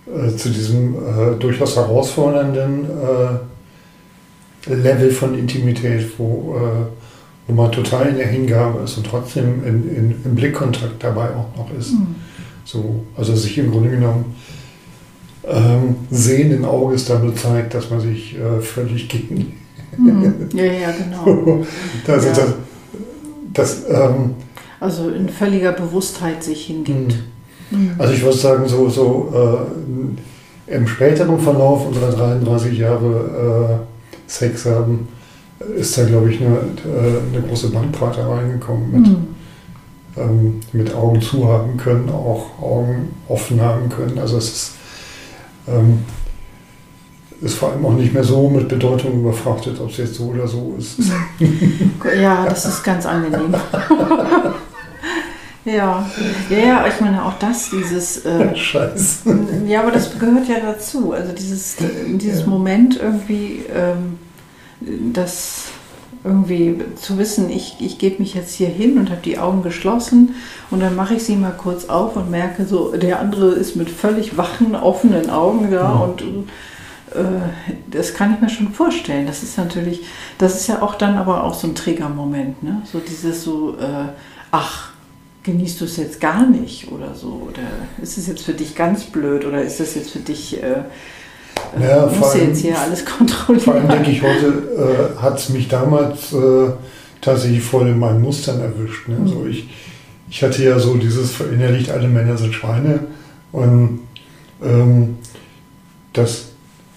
äh, 0.09 0.29
äh, 0.29 0.35
zu 0.35 0.49
diesem 0.49 0.95
äh, 0.95 1.37
durchaus 1.39 1.77
herausfordernden 1.77 2.87
äh, 4.67 4.75
Level 4.75 5.11
von 5.11 5.39
Intimität, 5.39 6.07
wo 6.17 6.57
äh, 6.57 7.06
wo 7.47 7.55
man 7.55 7.71
total 7.71 8.09
in 8.09 8.17
der 8.17 8.27
Hingabe 8.27 8.83
ist 8.83 8.97
und 8.97 9.07
trotzdem 9.07 9.65
in, 9.65 9.89
in, 9.89 10.25
im 10.25 10.35
Blickkontakt 10.35 11.03
dabei 11.03 11.31
auch 11.31 11.57
noch 11.57 11.71
ist. 11.79 11.93
Mhm. 11.93 12.17
So, 12.65 13.05
also 13.17 13.37
sich 13.37 13.57
im 13.59 13.71
Grunde 13.71 13.91
genommen 13.91 14.35
ähm, 15.47 15.97
sehenden 16.11 16.65
Auges 16.65 17.05
damit 17.05 17.39
zeigt, 17.39 17.75
dass 17.75 17.91
man 17.91 18.01
sich 18.01 18.37
äh, 18.37 18.61
völlig 18.61 19.09
gegen. 19.09 19.55
Mhm. 19.97 20.35
Ja, 20.53 20.65
ja, 20.65 20.91
genau. 20.91 21.65
also, 22.09 22.29
ja. 22.29 22.35
Das, 22.35 22.55
das, 23.53 23.85
ähm, 23.89 24.35
also 24.81 25.09
in 25.11 25.29
völliger 25.29 25.73
Bewusstheit 25.73 26.43
sich 26.43 26.67
hingibt. 26.67 27.17
Mhm. 27.71 27.79
mhm. 27.79 27.91
Also 27.97 28.13
ich 28.13 28.23
würde 28.23 28.37
sagen, 28.37 28.69
so, 28.69 28.89
so 28.89 29.33
äh, 30.69 30.75
im 30.75 30.87
späteren 30.87 31.39
Verlauf 31.39 31.87
unserer 31.87 32.11
33 32.11 32.77
Jahre 32.77 33.79
äh, 33.81 34.31
Sex 34.31 34.67
haben, 34.67 35.09
ist 35.77 35.97
da, 35.97 36.05
glaube 36.05 36.31
ich, 36.31 36.41
eine, 36.41 36.59
eine 36.59 37.47
große 37.47 37.71
Bandbreite 37.71 38.29
reingekommen 38.29 38.91
mit, 38.91 39.09
mhm. 39.09 39.27
ähm, 40.17 40.61
mit 40.73 40.95
Augen 40.95 41.21
zu 41.21 41.49
haben 41.49 41.77
können, 41.77 42.09
auch 42.11 42.61
Augen 42.61 43.15
offen 43.29 43.61
haben 43.61 43.89
können. 43.89 44.19
Also 44.19 44.39
es 44.39 44.49
ist, 44.49 44.73
ähm, 45.69 46.05
ist 47.41 47.55
vor 47.55 47.73
allem 47.73 47.85
auch 47.85 47.95
nicht 47.95 48.13
mehr 48.13 48.25
so 48.25 48.49
mit 48.49 48.69
Bedeutung 48.69 49.21
überfrachtet, 49.21 49.81
ob 49.81 49.91
es 49.91 49.99
jetzt 49.99 50.15
so 50.15 50.25
oder 50.25 50.47
so 50.47 50.75
ist. 50.79 50.99
ja, 52.21 52.45
das 52.47 52.67
ist 52.67 52.83
ganz 52.83 53.07
angenehm. 53.07 53.55
Ja, 55.67 56.09
ja, 56.49 56.59
ja, 56.59 56.87
ich 56.87 57.01
meine 57.01 57.25
auch 57.25 57.41
das, 57.41 57.71
dieses. 57.71 58.25
Äh, 58.25 58.55
Scheiß. 58.57 59.23
Ja, 59.67 59.83
aber 59.83 59.91
das 59.91 60.17
gehört 60.17 60.47
ja 60.49 60.61
dazu. 60.61 61.11
Also 61.11 61.33
dieses, 61.33 61.75
dieses 62.07 62.43
ja. 62.43 62.47
Moment 62.47 63.01
irgendwie 63.03 63.63
ähm, 63.75 64.17
das 64.81 65.65
irgendwie 66.25 66.81
zu 66.97 67.19
wissen, 67.19 67.51
ich, 67.51 67.77
ich 67.79 67.99
gebe 67.99 68.19
mich 68.19 68.35
jetzt 68.35 68.55
hier 68.55 68.69
hin 68.69 68.99
und 68.99 69.11
habe 69.11 69.21
die 69.23 69.39
Augen 69.39 69.63
geschlossen 69.63 70.35
und 70.71 70.81
dann 70.81 70.97
mache 70.97 71.15
ich 71.15 71.23
sie 71.23 71.37
mal 71.37 71.55
kurz 71.57 71.87
auf 71.87 72.17
und 72.17 72.31
merke 72.31 72.67
so, 72.67 72.97
der 72.97 73.21
andere 73.21 73.53
ist 73.53 73.77
mit 73.77 73.91
völlig 73.91 74.37
wachen, 74.37 74.75
offenen 74.75 75.31
Augen 75.31 75.71
da 75.71 75.95
mhm. 75.95 76.01
und 76.03 76.23
äh, 77.15 77.41
das 77.91 78.15
kann 78.15 78.35
ich 78.35 78.41
mir 78.41 78.49
schon 78.49 78.73
vorstellen. 78.73 79.27
Das 79.27 79.43
ist 79.43 79.57
natürlich, 79.57 80.03
das 80.39 80.57
ist 80.57 80.67
ja 80.67 80.83
auch 80.83 80.97
dann 80.97 81.17
aber 81.17 81.45
auch 81.45 81.55
so 81.55 81.69
ein 81.69 81.75
Triggermoment, 81.75 82.63
ne? 82.63 82.83
So 82.91 82.99
dieses 82.99 83.45
so, 83.45 83.77
äh, 83.79 84.09
ach, 84.51 84.91
genießt 85.45 85.81
du 85.81 85.85
es 85.85 85.97
jetzt 85.97 86.21
gar 86.21 86.45
nicht 86.45 86.91
oder 86.91 87.15
so? 87.15 87.49
Oder 87.49 87.63
ist 88.03 88.19
es 88.19 88.27
jetzt 88.27 88.43
für 88.43 88.55
dich 88.55 88.75
ganz 88.75 89.05
blöd 89.05 89.45
oder 89.45 89.63
ist 89.63 89.79
das 89.79 89.95
jetzt 89.95 90.11
für 90.11 90.19
dich... 90.19 90.61
Äh, 90.63 90.83
ja, 91.81 92.07
muss 92.07 92.31
allem, 92.31 92.49
jetzt 92.49 92.61
hier 92.61 92.79
alles 92.79 93.05
kontrollieren. 93.19 93.65
Vor 93.65 93.75
allem 93.75 93.89
denke 93.89 94.11
ich, 94.11 94.23
heute 94.23 94.47
äh, 95.17 95.21
hat 95.21 95.39
es 95.39 95.49
mich 95.49 95.69
damals 95.69 96.33
äh, 96.33 96.71
tatsächlich 97.21 97.63
voll 97.63 97.89
in 97.89 97.99
meinen 97.99 98.23
Mustern 98.23 98.61
erwischt. 98.61 99.09
Ne? 99.09 99.17
Mhm. 99.17 99.51
Ich, 99.51 99.69
ich 100.29 100.43
hatte 100.43 100.63
ja 100.65 100.79
so 100.79 100.95
dieses 100.95 101.33
verinnerlicht, 101.33 101.91
alle 101.91 102.09
Männer 102.09 102.37
sind 102.37 102.55
Schweine. 102.55 103.01
Und 103.53 104.01
ähm, 104.63 105.19
das, 106.13 106.47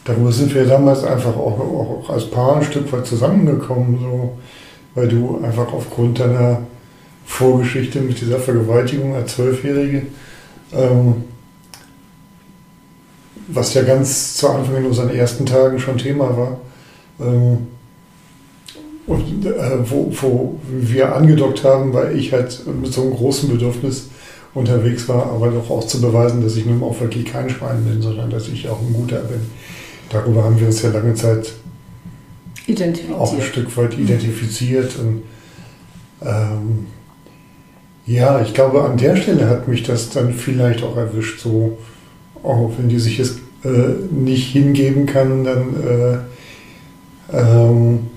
darüber 0.05 0.31
sind 0.31 0.53
wir 0.53 0.65
damals 0.65 1.03
einfach 1.03 1.35
auch, 1.35 1.59
auch, 1.59 2.09
als 2.09 2.29
Paar 2.29 2.57
ein 2.57 2.63
Stück 2.63 2.91
weit 2.91 3.05
zusammengekommen, 3.05 3.99
so, 3.99 4.37
weil 4.95 5.07
du 5.07 5.39
einfach 5.43 5.71
aufgrund 5.73 6.19
deiner 6.19 6.61
Vorgeschichte 7.25 8.01
mit 8.01 8.19
dieser 8.19 8.39
Vergewaltigung 8.39 9.15
als 9.15 9.35
Zwölfjährige 9.35 10.07
ähm, 10.73 11.23
was 13.51 13.73
ja 13.73 13.83
ganz 13.83 14.35
zu 14.35 14.49
Anfang 14.49 14.77
in 14.77 14.85
unseren 14.85 15.09
ersten 15.09 15.45
Tagen 15.45 15.79
schon 15.79 15.97
Thema 15.97 16.35
war. 16.37 16.57
Ähm, 17.19 17.67
und 19.07 19.45
äh, 19.45 19.89
wo, 19.89 20.11
wo 20.21 20.59
wir 20.69 21.15
angedockt 21.15 21.63
haben, 21.63 21.93
weil 21.93 22.15
ich 22.15 22.31
halt 22.31 22.61
mit 22.67 22.93
so 22.93 23.01
einem 23.01 23.15
großen 23.15 23.49
Bedürfnis 23.49 24.09
unterwegs 24.53 25.07
war, 25.07 25.31
aber 25.31 25.49
doch 25.49 25.69
auch 25.69 25.85
zu 25.85 25.99
beweisen, 25.99 26.41
dass 26.41 26.55
ich 26.55 26.65
nun 26.65 26.83
auch 26.83 26.99
wirklich 26.99 27.25
kein 27.25 27.49
Schwein 27.49 27.83
bin, 27.85 28.01
sondern 28.01 28.29
dass 28.29 28.47
ich 28.47 28.69
auch 28.69 28.79
ein 28.79 28.93
Guter 28.93 29.19
bin. 29.21 29.41
Darüber 30.09 30.43
haben 30.43 30.59
wir 30.59 30.67
uns 30.67 30.81
ja 30.81 30.89
lange 30.89 31.15
Zeit 31.15 31.53
auch 33.13 33.33
ein 33.33 33.41
Stück 33.41 33.75
weit 33.77 33.97
identifiziert. 33.97 34.95
Und, 34.99 35.23
ähm, 36.23 36.87
ja, 38.05 38.41
ich 38.41 38.53
glaube, 38.53 38.83
an 38.83 38.97
der 38.97 39.15
Stelle 39.15 39.47
hat 39.47 39.67
mich 39.67 39.83
das 39.83 40.09
dann 40.09 40.33
vielleicht 40.33 40.83
auch 40.83 40.97
erwischt, 40.97 41.39
so 41.39 41.77
auch 42.43 42.71
wenn 42.77 42.89
die 42.89 42.99
sich 42.99 43.17
jetzt 43.17 43.39
äh, 43.63 43.69
nicht 44.11 44.51
hingeben 44.51 45.05
kann, 45.05 45.43
dann, 45.43 46.23
äh, 47.31 47.37
ähm, 47.37 48.07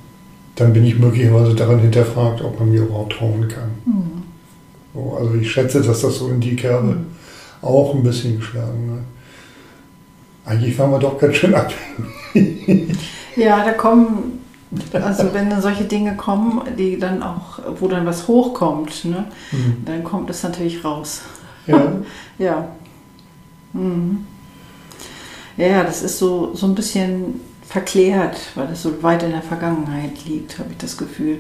dann 0.55 0.73
bin 0.73 0.85
ich 0.85 0.99
möglicherweise 0.99 1.55
daran 1.55 1.81
hinterfragt, 1.81 2.43
ob 2.43 2.59
man 2.59 2.71
mir 2.71 2.83
überhaupt 2.83 3.15
trauen 3.15 3.49
kann. 3.49 3.71
Mhm. 3.85 4.23
So, 4.95 5.17
also 5.19 5.35
ich 5.35 5.51
schätze, 5.51 5.81
dass 5.81 6.03
das 6.03 6.19
so 6.19 6.29
in 6.29 6.41
die 6.41 6.57
Kerbe 6.57 6.89
mhm. 6.89 7.07
auch 7.63 7.95
ein 7.95 8.03
bisschen 8.03 8.39
geschlagen 8.39 8.93
hat. 8.93 10.53
Eigentlich 10.53 10.79
waren 10.79 10.91
wir 10.91 10.99
doch 10.99 11.19
ganz 11.19 11.37
schön 11.37 11.55
abhängig. 11.55 12.97
Ja, 13.35 13.65
da 13.65 13.73
kommen, 13.73 14.41
also 14.93 15.33
wenn 15.33 15.49
dann 15.49 15.63
solche 15.63 15.85
Dinge 15.85 16.17
kommen, 16.17 16.61
die 16.79 16.99
dann 16.99 17.23
auch, 17.23 17.61
wo 17.81 17.89
dann 17.89 18.05
was 18.05 18.29
hochkommt, 18.29 19.07
ne, 19.07 19.25
mhm. 19.53 19.77
dann 19.87 20.05
kommt 20.05 20.29
es 20.29 20.43
natürlich 20.43 20.85
raus. 20.85 21.23
Ja. 21.67 21.93
ja. 22.39 22.69
Mhm. 23.73 24.27
Ja, 25.57 25.85
das 25.85 26.03
ist 26.03 26.19
so, 26.19 26.55
so 26.55 26.67
ein 26.67 26.75
bisschen 26.75 27.41
verklärt, 27.73 28.37
weil 28.55 28.69
es 28.73 28.83
so 28.83 29.03
weit 29.03 29.23
in 29.23 29.31
der 29.31 29.43
Vergangenheit 29.43 30.25
liegt, 30.27 30.59
habe 30.59 30.71
ich 30.73 30.79
das 30.79 30.97
Gefühl. 30.99 31.39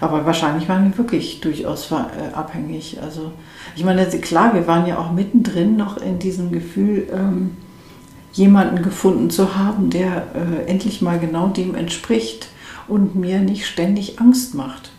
Aber 0.00 0.26
wahrscheinlich 0.26 0.68
waren 0.68 0.90
wir 0.90 0.98
wirklich 0.98 1.40
durchaus 1.40 1.90
äh, 1.92 2.34
abhängig. 2.34 2.98
Also 3.00 3.32
ich 3.76 3.84
meine, 3.84 4.04
klar, 4.06 4.54
wir 4.54 4.66
waren 4.66 4.86
ja 4.86 4.98
auch 4.98 5.12
mittendrin 5.12 5.76
noch 5.76 5.98
in 5.98 6.18
diesem 6.18 6.50
Gefühl, 6.50 7.06
ähm, 7.12 7.56
jemanden 8.32 8.82
gefunden 8.82 9.30
zu 9.30 9.56
haben, 9.56 9.90
der 9.90 10.26
äh, 10.34 10.68
endlich 10.68 11.00
mal 11.00 11.18
genau 11.18 11.48
dem 11.48 11.74
entspricht 11.74 12.48
und 12.88 13.14
mir 13.14 13.40
nicht 13.40 13.66
ständig 13.66 14.20
Angst 14.20 14.54
macht. 14.54 14.90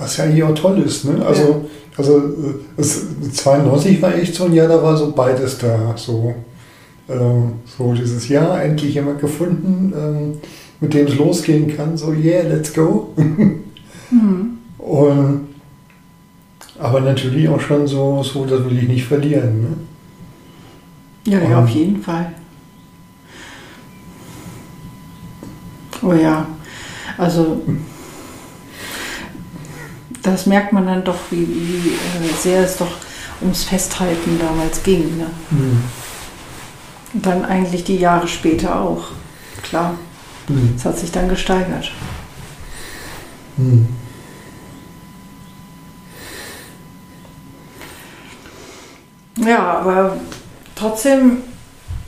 Was 0.00 0.16
ja 0.16 0.24
eigentlich 0.24 0.42
auch 0.42 0.54
toll 0.54 0.78
ist. 0.80 1.04
Ne? 1.04 1.24
Also, 1.24 1.42
ja. 1.42 1.56
also 1.96 2.18
äh, 2.18 2.80
es, 2.80 3.04
92 3.32 4.00
war 4.00 4.14
echt 4.14 4.34
so 4.34 4.46
ein 4.46 4.54
Jahr, 4.54 4.66
da 4.66 4.82
war 4.82 4.96
so 4.96 5.12
beides 5.12 5.58
da. 5.58 5.94
So, 5.96 6.34
ähm, 7.08 7.52
so 7.66 7.92
dieses 7.92 8.28
Jahr, 8.28 8.62
endlich 8.62 8.94
jemand 8.94 9.20
gefunden, 9.20 9.92
ähm, 9.94 10.38
mit 10.80 10.94
dem 10.94 11.06
es 11.06 11.16
losgehen 11.16 11.76
kann. 11.76 11.98
So, 11.98 12.12
yeah, 12.12 12.42
let's 12.48 12.72
go. 12.72 13.12
mhm. 13.16 14.58
Und, 14.78 15.48
aber 16.78 17.00
natürlich 17.02 17.46
auch 17.50 17.60
schon 17.60 17.86
so, 17.86 18.22
so, 18.22 18.46
das 18.46 18.64
will 18.64 18.78
ich 18.78 18.88
nicht 18.88 19.04
verlieren. 19.04 19.60
Ne? 19.60 21.32
Ja, 21.32 21.42
ja, 21.42 21.62
auf 21.62 21.68
jeden 21.68 22.00
Fall. 22.00 22.32
Oh 26.02 26.14
ja, 26.14 26.46
also 27.18 27.60
das 30.22 30.46
merkt 30.46 30.72
man 30.72 30.86
dann 30.86 31.04
doch, 31.04 31.18
wie, 31.30 31.46
wie 31.46 31.88
äh, 31.90 32.32
sehr 32.40 32.62
es 32.62 32.76
doch 32.76 32.92
ums 33.40 33.64
Festhalten 33.64 34.38
damals 34.38 34.82
ging. 34.82 35.16
Ne? 35.16 35.26
Mhm. 35.50 35.82
Und 37.12 37.26
dann 37.26 37.44
eigentlich 37.44 37.84
die 37.84 37.96
Jahre 37.96 38.28
später 38.28 38.80
auch. 38.80 39.08
Klar. 39.62 39.94
Mhm. 40.48 40.74
Es 40.76 40.84
hat 40.84 40.98
sich 40.98 41.10
dann 41.10 41.28
gesteigert. 41.28 41.90
Mhm. 43.56 43.88
Ja, 49.36 49.78
aber 49.78 50.18
trotzdem 50.74 51.38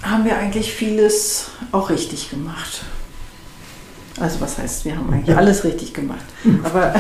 haben 0.03 0.25
wir 0.25 0.37
eigentlich 0.37 0.73
vieles 0.73 1.47
auch 1.71 1.89
richtig 1.89 2.31
gemacht. 2.31 2.83
Also 4.21 4.41
was 4.41 4.59
heißt, 4.59 4.85
wir 4.85 4.97
haben 4.97 5.13
eigentlich 5.13 5.37
alles 5.37 5.65
richtig 5.65 5.95
gemacht. 5.95 6.25
Aber. 6.65 6.95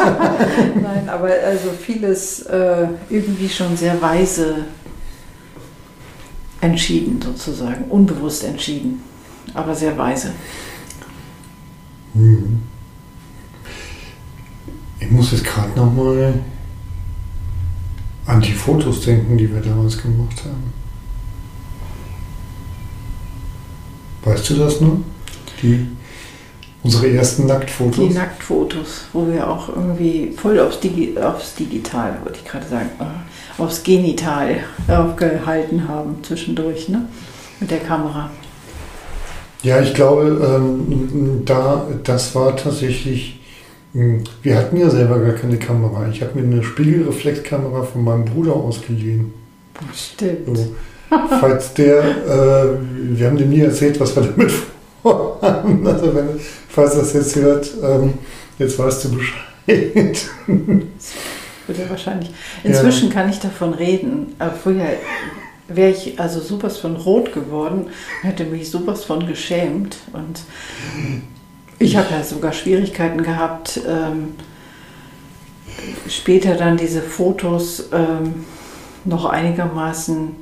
Nein, 0.82 1.08
aber 1.08 1.28
also 1.28 1.70
vieles 1.70 2.42
äh, 2.42 2.88
irgendwie 3.08 3.48
schon 3.48 3.76
sehr 3.76 4.00
weise 4.02 4.64
entschieden 6.60 7.20
sozusagen, 7.22 7.84
unbewusst 7.84 8.44
entschieden, 8.44 9.00
aber 9.54 9.74
sehr 9.74 9.96
weise. 9.96 10.32
Hm. 12.14 12.60
Ich 14.98 15.10
muss 15.10 15.32
jetzt 15.32 15.44
gerade 15.44 15.70
nochmal 15.70 16.34
an 18.26 18.40
die 18.40 18.52
Fotos 18.52 19.00
denken, 19.02 19.38
die 19.38 19.52
wir 19.52 19.60
damals 19.60 20.00
gemacht 20.00 20.44
haben. 20.44 20.72
Weißt 24.22 24.50
du 24.50 24.56
das 24.56 24.80
noch? 24.80 24.98
Die 25.62 25.86
Unsere 26.82 27.10
ersten 27.10 27.46
Nacktfotos. 27.46 28.08
Die 28.08 28.14
Nacktfotos, 28.14 29.04
wo 29.12 29.26
wir 29.30 29.48
auch 29.48 29.68
irgendwie 29.68 30.32
voll 30.34 30.58
aufs, 30.58 30.80
Digi 30.80 31.14
aufs 31.18 31.54
Digital, 31.54 32.16
wollte 32.24 32.38
ich 32.42 32.50
gerade 32.50 32.66
sagen, 32.66 32.88
äh, 32.98 33.62
aufs 33.62 33.82
Genital 33.82 34.56
aufgehalten 34.88 35.86
haben 35.86 36.16
zwischendurch, 36.22 36.88
ne? 36.88 37.06
Mit 37.60 37.70
der 37.70 37.80
Kamera. 37.80 38.30
Ja, 39.62 39.80
ich 39.82 39.92
glaube, 39.92 40.40
ähm, 40.42 41.42
da, 41.44 41.86
das 42.02 42.34
war 42.34 42.56
tatsächlich, 42.56 43.40
hm, 43.92 44.24
wir 44.42 44.56
hatten 44.56 44.78
ja 44.78 44.88
selber 44.88 45.18
gar 45.18 45.34
keine 45.34 45.58
Kamera. 45.58 46.08
Ich 46.10 46.22
habe 46.22 46.40
mir 46.40 46.50
eine 46.50 46.62
Spiegelreflexkamera 46.62 47.82
von 47.82 48.02
meinem 48.02 48.24
Bruder 48.24 48.54
ausgeliehen. 48.54 49.34
Stimmt. 49.94 50.56
So. 50.56 50.74
Falls 51.40 51.74
der, 51.74 52.00
äh, 52.00 52.78
wir 53.18 53.26
haben 53.26 53.36
dem 53.36 53.50
nie 53.50 53.60
erzählt, 53.60 54.00
was 54.00 54.16
wir 54.16 54.22
damit 54.22 54.50
vorhaben. 55.02 55.86
Also 55.86 56.14
wenn, 56.14 56.40
falls 56.68 56.94
das 56.94 57.12
jetzt 57.12 57.36
hört, 57.36 57.70
ähm, 57.82 58.14
jetzt 58.58 58.78
weißt 58.78 59.04
du 59.04 59.16
Bescheid. 59.16 60.28
Wird 61.66 61.78
ja 61.78 61.90
wahrscheinlich. 61.90 62.30
Inzwischen 62.64 63.08
ja. 63.08 63.14
kann 63.14 63.30
ich 63.30 63.38
davon 63.38 63.74
reden. 63.74 64.34
Aber 64.38 64.52
vorher 64.52 64.96
wäre 65.68 65.90
ich 65.90 66.18
also 66.18 66.40
sowas 66.40 66.78
von 66.78 66.96
rot 66.96 67.32
geworden, 67.32 67.86
hätte 68.22 68.44
mich 68.44 68.70
sowas 68.70 69.04
von 69.04 69.26
geschämt. 69.26 69.98
Und 70.12 70.40
ich 71.78 71.96
habe 71.96 72.08
ja 72.10 72.24
sogar 72.24 72.52
Schwierigkeiten 72.52 73.22
gehabt, 73.22 73.80
ähm, 73.86 74.34
später 76.08 76.56
dann 76.56 76.76
diese 76.76 77.02
Fotos 77.02 77.88
ähm, 77.92 78.44
noch 79.04 79.24
einigermaßen 79.24 80.34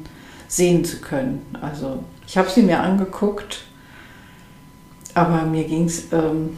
sehen 0.49 0.85
zu 0.85 1.01
können. 1.01 1.44
Also 1.61 2.03
ich 2.27 2.38
habe 2.38 2.49
sie 2.51 2.62
mir 2.62 2.81
angeguckt 2.81 3.67
aber 5.18 5.44
mir 5.46 5.64
ging 5.64 5.85
es 5.85 6.04
ähm, 6.12 6.50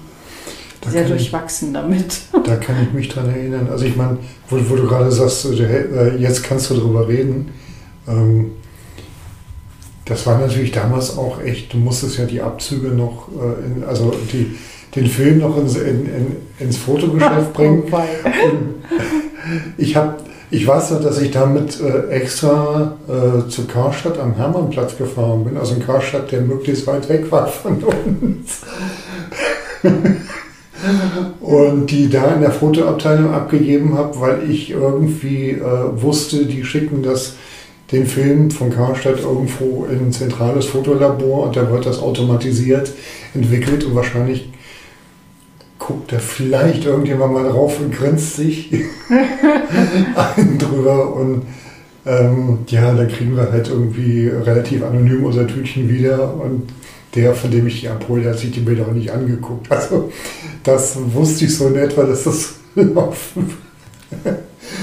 sehr 0.88 1.05
durchwachsen 1.05 1.68
ich, 1.68 1.75
damit. 1.75 2.20
Da 2.44 2.57
kann 2.57 2.77
ich 2.83 2.92
mich 2.92 3.09
dran 3.09 3.29
erinnern. 3.29 3.68
Also 3.70 3.85
ich 3.85 3.96
meine, 3.96 4.18
wo, 4.49 4.57
wo, 4.68 4.77
du 4.77 4.87
gerade 4.87 5.11
sagst, 5.11 5.46
äh, 5.46 6.16
jetzt 6.16 6.42
kannst 6.42 6.70
du 6.70 6.75
darüber 6.75 7.09
reden. 7.09 7.51
Ähm, 8.09 8.53
das 10.05 10.27
war 10.27 10.38
natürlich 10.38 10.73
damals 10.73 11.16
auch 11.16 11.40
echt, 11.40 11.73
du 11.73 11.79
musstest 11.79 12.18
ja 12.18 12.25
die 12.25 12.40
Abzüge 12.40 12.88
noch, 12.88 13.29
äh, 13.29 13.66
in, 13.66 13.85
also 13.85 14.12
die, 14.33 14.57
den 14.96 15.07
Film 15.07 15.38
noch 15.38 15.57
ins, 15.57 15.77
in, 15.77 16.07
in, 16.07 16.37
ins 16.59 16.77
Fotogeschäft 16.77 17.53
bringen. 17.55 17.83
Und 17.85 18.75
ich 19.77 19.94
habe 19.94 20.16
ich 20.51 20.67
weiß 20.67 20.91
noch, 20.93 21.03
dass 21.03 21.21
ich 21.21 21.31
damit 21.31 21.81
äh, 21.81 22.09
extra 22.09 22.97
äh, 23.09 23.49
zu 23.49 23.67
Karstadt 23.67 24.19
am 24.19 24.35
Hermannplatz 24.35 24.97
gefahren 24.97 25.45
bin, 25.45 25.57
also 25.57 25.75
ein 25.75 25.85
Karstadt, 25.85 26.33
der 26.33 26.41
möglichst 26.41 26.87
weit 26.87 27.09
weg 27.09 27.31
war 27.31 27.47
von 27.47 27.83
uns. 27.83 28.63
und 31.41 31.91
die 31.91 32.09
da 32.09 32.35
in 32.35 32.41
der 32.41 32.51
Fotoabteilung 32.51 33.33
abgegeben 33.33 33.97
habe, 33.97 34.21
weil 34.21 34.51
ich 34.51 34.71
irgendwie 34.71 35.51
äh, 35.51 36.03
wusste, 36.03 36.47
die 36.47 36.65
schicken 36.65 37.03
das 37.03 37.35
den 37.93 38.07
Film 38.07 38.51
von 38.51 38.71
Karstadt 38.71 39.21
irgendwo 39.21 39.87
in 39.91 40.07
ein 40.07 40.13
zentrales 40.13 40.67
Fotolabor 40.67 41.47
und 41.47 41.57
da 41.57 41.71
wird 41.71 41.87
das 41.87 42.01
automatisiert 42.01 42.93
entwickelt 43.35 43.85
und 43.85 43.95
wahrscheinlich 43.97 44.49
guckt 45.81 46.12
da 46.12 46.21
vielleicht 46.21 46.85
irgendjemand 46.85 47.33
mal 47.33 47.49
drauf 47.49 47.81
und 47.81 47.93
grinst 47.93 48.37
sich 48.37 48.73
einen 50.37 50.59
drüber 50.59 51.16
und 51.16 51.43
ähm, 52.07 52.61
ja, 52.69 52.95
da 52.95 53.05
kriegen 53.07 53.37
wir 53.37 53.51
halt 53.51 53.69
irgendwie 53.69 54.29
relativ 54.29 54.85
anonym 54.85 55.25
unser 55.25 55.47
Tütchen 55.47 55.88
wieder 55.88 56.35
und 56.35 56.73
der, 57.14 57.35
von 57.35 57.51
dem 57.51 57.66
ich 57.66 57.81
die 57.81 57.88
abhole, 57.88 58.29
hat 58.31 58.38
sich 58.38 58.53
die 58.53 58.61
Bilder 58.61 58.87
auch 58.87 58.93
nicht 58.93 59.11
angeguckt. 59.11 59.71
Also 59.71 60.12
das 60.62 60.97
wusste 61.12 61.47
ich 61.47 61.57
so 61.57 61.66
in 61.66 61.77
etwa, 61.77 62.05
dass 62.05 62.25
das 62.25 62.55
laufen 62.77 63.57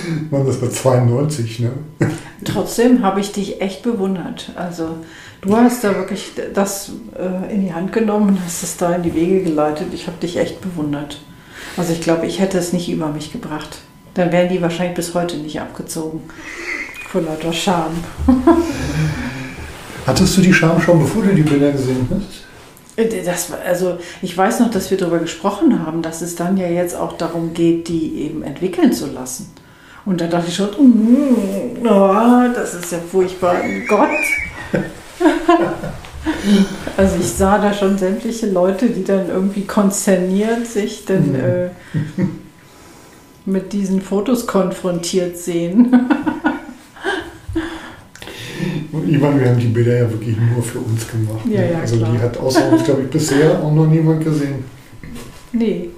Man, 0.31 0.45
das 0.45 0.61
war 0.61 0.69
92, 0.69 1.59
ne? 1.59 1.71
Trotzdem 2.45 3.03
habe 3.03 3.19
ich 3.19 3.31
dich 3.31 3.61
echt 3.61 3.83
bewundert. 3.83 4.51
Also 4.55 4.89
du 5.41 5.55
hast 5.55 5.83
da 5.83 5.95
wirklich 5.95 6.31
das 6.53 6.91
äh, 7.17 7.53
in 7.53 7.65
die 7.65 7.73
Hand 7.73 7.91
genommen 7.91 8.29
und 8.29 8.45
hast 8.45 8.63
es 8.63 8.77
da 8.77 8.95
in 8.95 9.03
die 9.03 9.15
Wege 9.15 9.43
geleitet. 9.43 9.87
Ich 9.93 10.07
habe 10.07 10.17
dich 10.21 10.37
echt 10.37 10.61
bewundert. 10.61 11.19
Also 11.75 11.93
ich 11.93 12.01
glaube, 12.01 12.25
ich 12.25 12.39
hätte 12.39 12.57
es 12.57 12.73
nicht 12.73 12.89
über 12.89 13.09
mich 13.09 13.31
gebracht. 13.31 13.79
Dann 14.13 14.31
wären 14.31 14.49
die 14.49 14.61
wahrscheinlich 14.61 14.95
bis 14.95 15.13
heute 15.13 15.37
nicht 15.37 15.59
abgezogen. 15.59 16.21
Vor 17.09 17.21
lauter 17.21 17.53
Scham. 17.53 17.91
Hattest 20.05 20.37
du 20.37 20.41
die 20.41 20.53
Scham 20.53 20.81
schon, 20.81 20.99
bevor 20.99 21.23
du 21.23 21.33
die 21.33 21.41
Bilder 21.41 21.71
gesehen 21.71 22.07
hast? 22.09 22.47
Äh, 22.97 23.23
das, 23.23 23.51
also 23.51 23.97
ich 24.21 24.35
weiß 24.35 24.59
noch, 24.59 24.71
dass 24.71 24.91
wir 24.91 24.97
darüber 24.97 25.19
gesprochen 25.19 25.85
haben, 25.85 26.01
dass 26.01 26.21
es 26.21 26.35
dann 26.35 26.57
ja 26.57 26.67
jetzt 26.67 26.95
auch 26.95 27.17
darum 27.17 27.53
geht, 27.53 27.87
die 27.87 28.21
eben 28.21 28.43
entwickeln 28.43 28.91
zu 28.91 29.07
lassen. 29.07 29.51
Und 30.07 30.21
da 30.21 30.27
dachte 30.27 30.47
ich 30.47 30.55
schon, 30.55 30.69
mm, 30.69 31.85
oh, 31.85 32.53
das 32.55 32.75
ist 32.75 32.93
ja 32.93 32.97
furchtbar. 32.99 33.55
Gott. 33.89 34.07
also 36.97 37.17
ich 37.19 37.27
sah 37.27 37.57
da 37.57 37.73
schon 37.73 37.97
sämtliche 37.97 38.49
Leute, 38.49 38.87
die 38.87 39.03
dann 39.03 39.27
irgendwie 39.27 39.63
konzerniert 39.65 40.65
sich 40.65 41.03
dann 41.03 41.35
äh, 41.35 41.69
mit 43.45 43.73
diesen 43.73 44.01
Fotos 44.01 44.47
konfrontiert 44.47 45.37
sehen. 45.37 45.93
ich 49.05 49.19
meine, 49.19 49.41
wir 49.41 49.49
haben 49.49 49.59
die 49.59 49.67
Bilder 49.67 49.97
ja 49.97 50.09
wirklich 50.09 50.37
nur 50.37 50.63
für 50.63 50.79
uns 50.79 51.05
gemacht. 51.05 51.45
Ja, 51.49 51.59
ne? 51.59 51.71
ja, 51.73 51.79
also 51.79 51.97
klar. 51.97 52.13
die 52.13 52.19
hat 52.19 52.37
außer 52.37 52.71
uns, 52.71 52.85
glaube 52.85 53.01
ich, 53.01 53.09
bisher 53.09 53.61
auch 53.61 53.73
noch 53.73 53.87
niemand 53.87 54.23
gesehen. 54.23 54.63
Nee. 55.51 55.89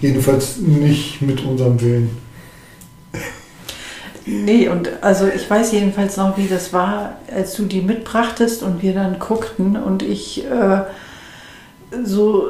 Jedenfalls 0.00 0.58
nicht 0.58 1.22
mit 1.22 1.42
unserem 1.46 1.80
Willen. 1.80 2.27
Nee, 4.30 4.68
und 4.68 4.90
also 5.02 5.26
ich 5.26 5.48
weiß 5.48 5.72
jedenfalls 5.72 6.18
noch, 6.18 6.36
wie 6.36 6.48
das 6.48 6.74
war, 6.74 7.16
als 7.34 7.54
du 7.54 7.64
die 7.64 7.80
mitbrachtest 7.80 8.62
und 8.62 8.82
wir 8.82 8.92
dann 8.92 9.18
guckten 9.18 9.74
und 9.76 10.02
ich 10.02 10.44
äh, 10.44 10.82
so, 12.04 12.48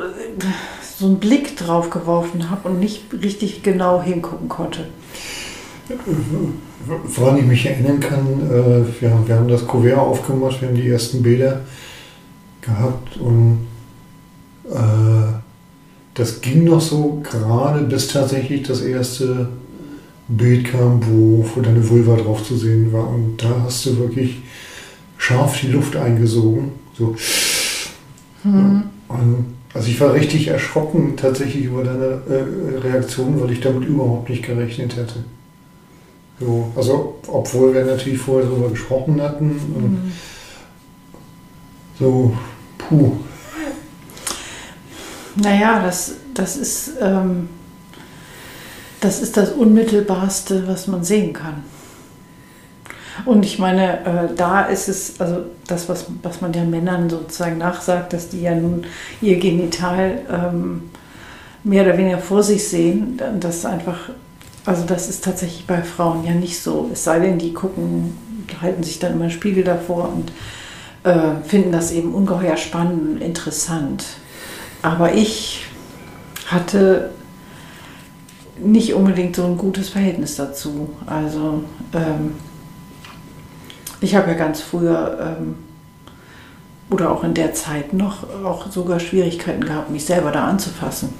so 0.82 1.06
einen 1.06 1.20
Blick 1.20 1.56
drauf 1.56 1.90
geworfen 1.90 2.50
habe 2.50 2.68
und 2.68 2.80
nicht 2.80 3.04
richtig 3.22 3.62
genau 3.62 4.02
hingucken 4.02 4.48
konnte. 4.48 4.86
Woran 7.14 7.38
ich 7.38 7.44
mich 7.44 7.66
erinnern 7.66 8.00
kann, 8.00 8.26
äh, 8.50 9.00
wir, 9.00 9.12
wir 9.26 9.36
haben 9.36 9.48
das 9.48 9.64
Kuvert 9.64 9.98
aufgemacht, 9.98 10.60
wir 10.60 10.68
haben 10.68 10.76
die 10.76 10.88
ersten 10.88 11.22
Bilder 11.22 11.60
gehabt 12.60 13.18
und 13.18 13.68
äh, 14.68 15.38
das 16.14 16.40
ging 16.40 16.64
noch 16.64 16.80
so 16.80 17.22
gerade, 17.22 17.84
bis 17.84 18.08
tatsächlich 18.08 18.64
das 18.64 18.80
erste 18.80 19.48
Bild 20.28 20.70
kam, 20.70 21.00
wo, 21.06 21.44
wo 21.54 21.60
deine 21.60 21.88
Vulva 21.88 22.16
drauf 22.16 22.44
zu 22.44 22.56
sehen 22.56 22.92
war. 22.92 23.08
Und 23.08 23.42
da 23.42 23.62
hast 23.64 23.86
du 23.86 23.98
wirklich 23.98 24.42
scharf 25.16 25.60
die 25.60 25.68
Luft 25.68 25.96
eingesogen. 25.96 26.72
So. 26.96 27.16
Hm. 28.42 28.84
Und, 29.08 29.58
also 29.74 29.88
ich 29.88 30.00
war 30.00 30.14
richtig 30.14 30.48
erschrocken 30.48 31.16
tatsächlich 31.16 31.64
über 31.64 31.84
deine 31.84 32.22
äh, 32.28 32.78
Reaktion, 32.78 33.40
weil 33.40 33.52
ich 33.52 33.60
damit 33.60 33.88
überhaupt 33.88 34.28
nicht 34.28 34.44
gerechnet 34.44 34.96
hätte. 34.96 35.24
So, 36.40 36.70
also 36.76 37.16
obwohl 37.26 37.74
wir 37.74 37.84
natürlich 37.84 38.18
vorher 38.18 38.48
darüber 38.48 38.70
gesprochen 38.70 39.20
hatten. 39.20 39.46
Mhm. 39.48 40.12
So, 41.98 42.32
puh. 42.76 43.12
Naja, 45.34 45.82
das, 45.82 46.14
das 46.34 46.56
ist 46.56 46.92
ähm, 47.00 47.48
das 49.00 49.20
ist 49.20 49.37
das 49.37 49.52
Unmittelbarste, 49.52 50.66
was 50.66 50.87
man 50.87 51.04
sehen 51.04 51.32
kann. 51.32 51.62
Und 53.24 53.44
ich 53.44 53.58
meine, 53.58 54.04
äh, 54.04 54.34
da 54.37 54.62
ist 54.62 54.88
es, 54.88 55.20
also 55.20 55.44
das, 55.66 55.88
was, 55.88 56.06
was 56.22 56.40
man 56.40 56.52
ja 56.52 56.64
Männern 56.64 57.11
sozusagen 57.11 57.58
nachsagt, 57.58 58.12
dass 58.12 58.28
die 58.28 58.42
ja 58.42 58.54
nun 58.54 58.84
ihr 59.20 59.38
Genital 59.38 60.20
ähm, 60.30 60.90
mehr 61.64 61.84
oder 61.84 61.98
weniger 61.98 62.18
vor 62.18 62.42
sich 62.42 62.68
sehen, 62.68 63.20
das 63.40 63.64
einfach, 63.64 64.11
also 64.64 64.84
das 64.84 65.08
ist 65.08 65.24
tatsächlich 65.24 65.66
bei 65.66 65.82
Frauen 65.82 66.24
ja 66.24 66.32
nicht 66.32 66.61
so. 66.61 66.90
Es 66.92 67.04
sei 67.04 67.18
denn, 67.18 67.38
die 67.38 67.52
gucken, 67.52 68.16
halten 68.62 68.82
sich 68.82 68.98
dann 68.98 69.14
immer 69.14 69.24
einen 69.24 69.30
Spiegel 69.30 69.64
davor 69.64 70.12
und 70.14 70.32
äh, 71.04 71.42
finden 71.44 71.72
das 71.72 71.90
eben 71.90 72.14
ungeheuer 72.14 72.56
spannend 72.56 73.16
und 73.16 73.20
interessant. 73.20 74.04
Aber 74.82 75.12
ich 75.12 75.66
hatte 76.46 77.11
nicht 78.62 78.94
unbedingt 78.94 79.37
so 79.37 79.44
ein 79.44 79.57
gutes 79.57 79.88
Verhältnis 79.88 80.37
dazu. 80.37 80.90
Also 81.07 81.64
ähm, 81.92 82.35
ich 84.01 84.14
habe 84.14 84.31
ja 84.31 84.37
ganz 84.37 84.61
früher 84.61 85.37
ähm, 85.38 85.57
oder 86.90 87.11
auch 87.11 87.25
in 87.25 87.35
der 87.35 87.55
Zeit 87.55 87.92
noch 87.92 88.25
auch 88.44 88.71
sogar 88.71 89.01
Schwierigkeiten 89.01 89.64
gehabt, 89.64 89.90
mich 89.90 90.05
selber 90.05 90.31
da 90.31 90.47
anzufassen. 90.47 91.11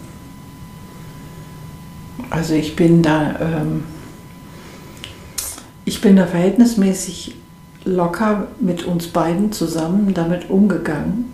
Also 2.31 2.55
ich 2.55 2.77
bin 2.77 3.03
da, 3.03 3.37
ähm, 3.40 3.85
ich 5.85 6.01
bin 6.01 6.16
da 6.16 6.27
verhältnismäßig 6.27 7.37
locker 7.85 8.48
mit 8.61 8.85
uns 8.85 9.09
beiden 9.09 9.53
zusammen 9.53 10.12
damit 10.14 10.51
umgegangen. 10.51 11.33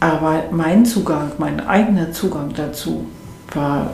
Aber 0.00 0.44
mein 0.50 0.86
Zugang, 0.86 1.32
mein 1.38 1.60
eigener 1.60 2.12
Zugang 2.12 2.54
dazu 2.54 3.06
war 3.52 3.90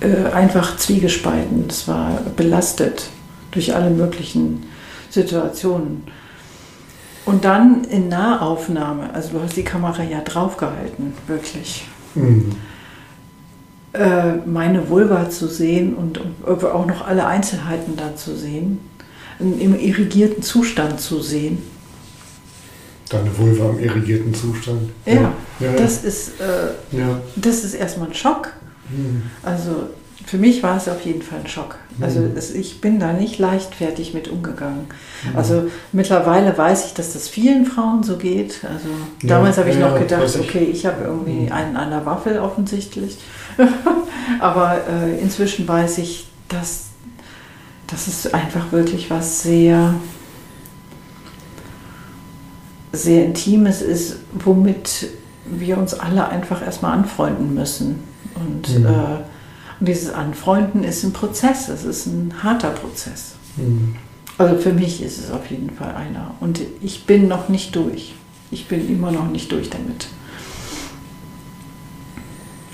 äh, 0.00 0.32
einfach 0.32 0.76
zwiegespalten. 0.76 1.64
Es 1.68 1.88
war 1.88 2.20
belastet 2.36 3.08
durch 3.50 3.74
alle 3.74 3.90
möglichen 3.90 4.64
Situationen. 5.10 6.04
Und 7.24 7.44
dann 7.44 7.84
in 7.84 8.08
Nahaufnahme, 8.08 9.12
also 9.12 9.30
du 9.30 9.42
hast 9.42 9.56
die 9.56 9.64
Kamera 9.64 10.02
ja 10.02 10.20
draufgehalten, 10.20 11.12
wirklich. 11.26 11.84
Mhm. 12.14 12.52
Äh, 13.92 14.36
meine 14.44 14.88
Vulva 14.90 15.30
zu 15.30 15.48
sehen 15.48 15.94
und, 15.94 16.20
und 16.42 16.64
auch 16.64 16.86
noch 16.86 17.06
alle 17.06 17.26
Einzelheiten 17.26 17.96
da 17.96 18.14
zu 18.14 18.36
sehen, 18.36 18.78
im 19.38 19.78
irrigierten 19.78 20.42
Zustand 20.42 21.00
zu 21.00 21.20
sehen. 21.20 21.62
Deine 23.08 23.36
Vulva 23.36 23.70
im 23.70 23.78
irrigierten 23.78 24.34
Zustand. 24.34 24.90
Ja, 25.04 25.14
ja, 25.14 25.32
ja 25.60 25.72
das, 25.76 26.04
Ist, 26.04 26.40
äh, 26.40 26.96
ja. 26.96 27.20
das 27.36 27.64
ist 27.64 27.74
erstmal 27.74 28.08
ein 28.08 28.14
Schock. 28.14 28.52
Also 29.42 29.88
für 30.24 30.38
mich 30.38 30.62
war 30.62 30.76
es 30.76 30.88
auf 30.88 31.02
jeden 31.02 31.22
Fall 31.22 31.40
ein 31.40 31.46
Schock. 31.46 31.76
Also 32.00 32.20
mhm. 32.20 32.36
ich 32.54 32.80
bin 32.80 32.98
da 32.98 33.12
nicht 33.12 33.38
leichtfertig 33.38 34.12
mit 34.12 34.28
umgegangen. 34.28 34.86
Mhm. 35.30 35.38
Also 35.38 35.70
mittlerweile 35.92 36.56
weiß 36.56 36.86
ich, 36.86 36.94
dass 36.94 37.12
das 37.12 37.28
vielen 37.28 37.64
Frauen 37.64 38.02
so 38.02 38.16
geht. 38.16 38.64
Also 38.64 38.88
ja, 39.22 39.28
damals 39.28 39.58
habe 39.58 39.70
ich 39.70 39.78
ja, 39.78 39.88
noch 39.88 39.98
gedacht, 39.98 40.24
ich. 40.26 40.40
okay, 40.40 40.64
ich 40.64 40.84
habe 40.84 41.04
irgendwie 41.04 41.46
mhm. 41.46 41.52
einen 41.52 41.76
an 41.76 41.90
der 41.90 42.06
Waffel 42.06 42.38
offensichtlich. 42.38 43.18
Aber 44.40 44.80
äh, 44.88 45.20
inzwischen 45.20 45.68
weiß 45.68 45.98
ich, 45.98 46.26
dass, 46.48 46.86
dass 47.86 48.08
es 48.08 48.32
einfach 48.32 48.72
wirklich 48.72 49.10
was 49.10 49.42
sehr, 49.42 49.94
sehr 52.92 53.26
Intimes 53.26 53.80
ist, 53.80 54.16
womit 54.32 55.08
wir 55.44 55.78
uns 55.78 55.94
alle 55.94 56.28
einfach 56.28 56.64
erstmal 56.64 56.98
anfreunden 56.98 57.54
müssen. 57.54 58.15
Und, 58.36 58.78
mhm. 58.78 58.86
äh, 58.86 58.88
und 59.80 59.88
dieses 59.88 60.12
Anfreunden 60.12 60.84
ist 60.84 61.04
ein 61.04 61.12
Prozess, 61.12 61.68
es 61.68 61.84
ist 61.84 62.06
ein 62.06 62.32
harter 62.42 62.70
Prozess. 62.70 63.34
Mhm. 63.56 63.96
Also 64.38 64.58
für 64.58 64.72
mich 64.72 65.02
ist 65.02 65.18
es 65.18 65.30
auf 65.30 65.50
jeden 65.50 65.70
Fall 65.70 65.94
einer. 65.94 66.34
Und 66.40 66.60
ich 66.82 67.06
bin 67.06 67.26
noch 67.28 67.48
nicht 67.48 67.74
durch. 67.74 68.14
Ich 68.50 68.68
bin 68.68 68.88
immer 68.88 69.10
noch 69.10 69.28
nicht 69.28 69.50
durch 69.50 69.70
damit. 69.70 70.08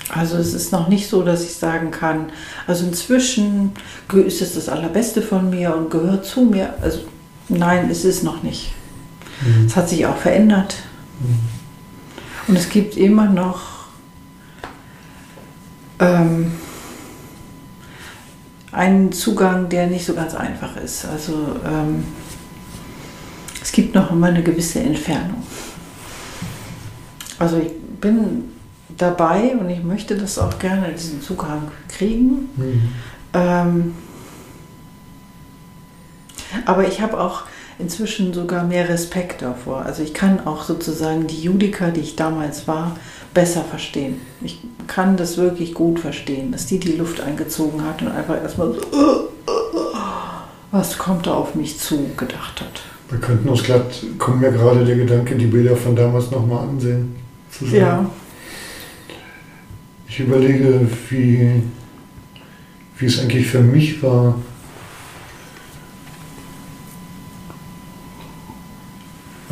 Also 0.09 0.37
es 0.37 0.53
ist 0.53 0.71
noch 0.71 0.89
nicht 0.89 1.09
so, 1.09 1.23
dass 1.23 1.43
ich 1.43 1.55
sagen 1.55 1.89
kann, 1.89 2.31
also 2.67 2.85
inzwischen 2.85 3.71
ist 4.13 4.41
es 4.41 4.53
das 4.53 4.69
Allerbeste 4.69 5.21
von 5.21 5.49
mir 5.49 5.75
und 5.75 5.89
gehört 5.89 6.25
zu 6.25 6.41
mir. 6.41 6.75
Also 6.81 6.99
nein, 7.49 7.89
es 7.89 8.05
ist 8.05 8.23
noch 8.23 8.43
nicht. 8.43 8.73
Mhm. 9.41 9.65
Es 9.65 9.75
hat 9.75 9.89
sich 9.89 10.05
auch 10.05 10.17
verändert. 10.17 10.75
Mhm. 11.19 11.39
Und 12.47 12.57
es 12.57 12.69
gibt 12.69 12.97
immer 12.97 13.25
noch 13.27 13.72
ähm, 16.03 16.51
einen 18.71 19.11
Zugang, 19.11 19.69
der 19.69 19.87
nicht 19.87 20.05
so 20.05 20.13
ganz 20.13 20.35
einfach 20.35 20.75
ist. 20.77 21.05
Also 21.05 21.33
ähm, 21.65 22.03
es 23.61 23.71
gibt 23.71 23.95
noch 23.95 24.11
immer 24.11 24.27
eine 24.27 24.43
gewisse 24.43 24.79
Entfernung. 24.79 25.43
Also 27.39 27.57
ich 27.57 27.71
bin 28.01 28.45
dabei 28.97 29.55
und 29.55 29.69
ich 29.69 29.83
möchte 29.83 30.17
das 30.17 30.37
auch 30.37 30.59
gerne, 30.59 30.89
diesen 30.93 31.21
Zugang 31.21 31.71
kriegen. 31.87 32.49
Mhm. 32.55 32.89
Ähm, 33.33 33.95
aber 36.65 36.87
ich 36.87 37.01
habe 37.01 37.19
auch 37.19 37.43
inzwischen 37.79 38.33
sogar 38.33 38.63
mehr 38.63 38.87
Respekt 38.89 39.41
davor. 39.41 39.83
Also 39.85 40.03
ich 40.03 40.13
kann 40.13 40.45
auch 40.45 40.63
sozusagen 40.63 41.27
die 41.27 41.41
Judika, 41.41 41.89
die 41.89 42.01
ich 42.01 42.15
damals 42.15 42.67
war, 42.67 42.95
besser 43.33 43.63
verstehen. 43.63 44.21
Ich 44.41 44.59
kann 44.87 45.17
das 45.17 45.37
wirklich 45.37 45.73
gut 45.73 45.99
verstehen, 45.99 46.51
dass 46.51 46.65
die 46.65 46.79
die 46.79 46.93
Luft 46.93 47.21
eingezogen 47.21 47.83
hat 47.83 48.01
und 48.01 48.09
einfach 48.09 48.41
erstmal 48.41 48.73
so, 48.73 48.81
was 50.71 50.97
kommt 50.97 51.27
da 51.27 51.33
auf 51.33 51.55
mich 51.55 51.79
zu, 51.79 52.09
gedacht 52.17 52.61
hat. 52.61 52.81
Wir 53.09 53.19
könnten 53.19 53.47
uns 53.49 53.63
glatt, 53.63 54.03
kommt 54.17 54.41
mir 54.41 54.51
gerade 54.51 54.85
der 54.85 54.95
Gedanke, 54.95 55.35
die 55.35 55.45
Bilder 55.45 55.75
von 55.75 55.95
damals 55.95 56.31
nochmal 56.31 56.67
ansehen. 56.67 57.15
Zusammen. 57.51 57.75
Ja. 57.75 58.09
Ich 60.07 60.19
überlege, 60.19 60.87
wie, 61.09 61.63
wie 62.97 63.05
es 63.05 63.19
eigentlich 63.19 63.47
für 63.47 63.61
mich 63.61 64.01
war, 64.01 64.35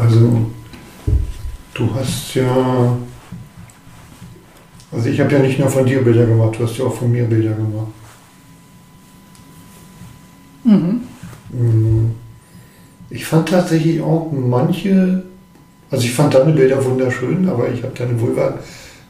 Also, 0.02 0.50
du 1.76 1.94
hast 1.94 2.34
ja. 2.34 2.98
Also, 4.92 5.10
ich 5.10 5.20
habe 5.20 5.32
ja 5.32 5.40
nicht 5.40 5.60
nur 5.60 5.70
von 5.70 5.86
dir 5.86 6.04
Bilder 6.04 6.26
gemacht, 6.26 6.58
du 6.58 6.64
hast 6.64 6.78
ja 6.78 6.86
auch 6.86 6.94
von 6.94 7.12
mir 7.12 7.26
Bilder 7.26 7.54
gemacht. 7.54 7.92
Mhm. 10.64 11.02
mhm. 11.52 12.12
Ich 13.10 13.26
fand 13.26 13.50
tatsächlich 13.50 14.00
auch 14.02 14.32
manche, 14.32 15.24
also 15.90 16.06
ich 16.06 16.14
fand 16.14 16.34
deine 16.34 16.54
Bilder 16.54 16.84
wunderschön, 16.86 17.50
aber 17.50 17.70
ich 17.70 17.84
habe 17.84 17.94
deine 17.94 18.20
Vulva 18.22 18.58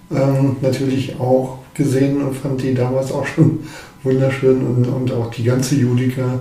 ähm, 0.09 0.55
natürlich 0.61 1.19
auch 1.19 1.59
gesehen 1.75 2.19
und 2.19 2.35
fand 2.35 2.63
die 2.63 2.73
damals 2.73 3.11
auch 3.11 3.27
schon 3.27 3.59
wunderschön 4.03 4.65
und, 4.65 4.87
und 4.87 5.11
auch 5.11 5.29
die 5.29 5.43
ganze 5.43 5.75
Judika. 5.75 6.39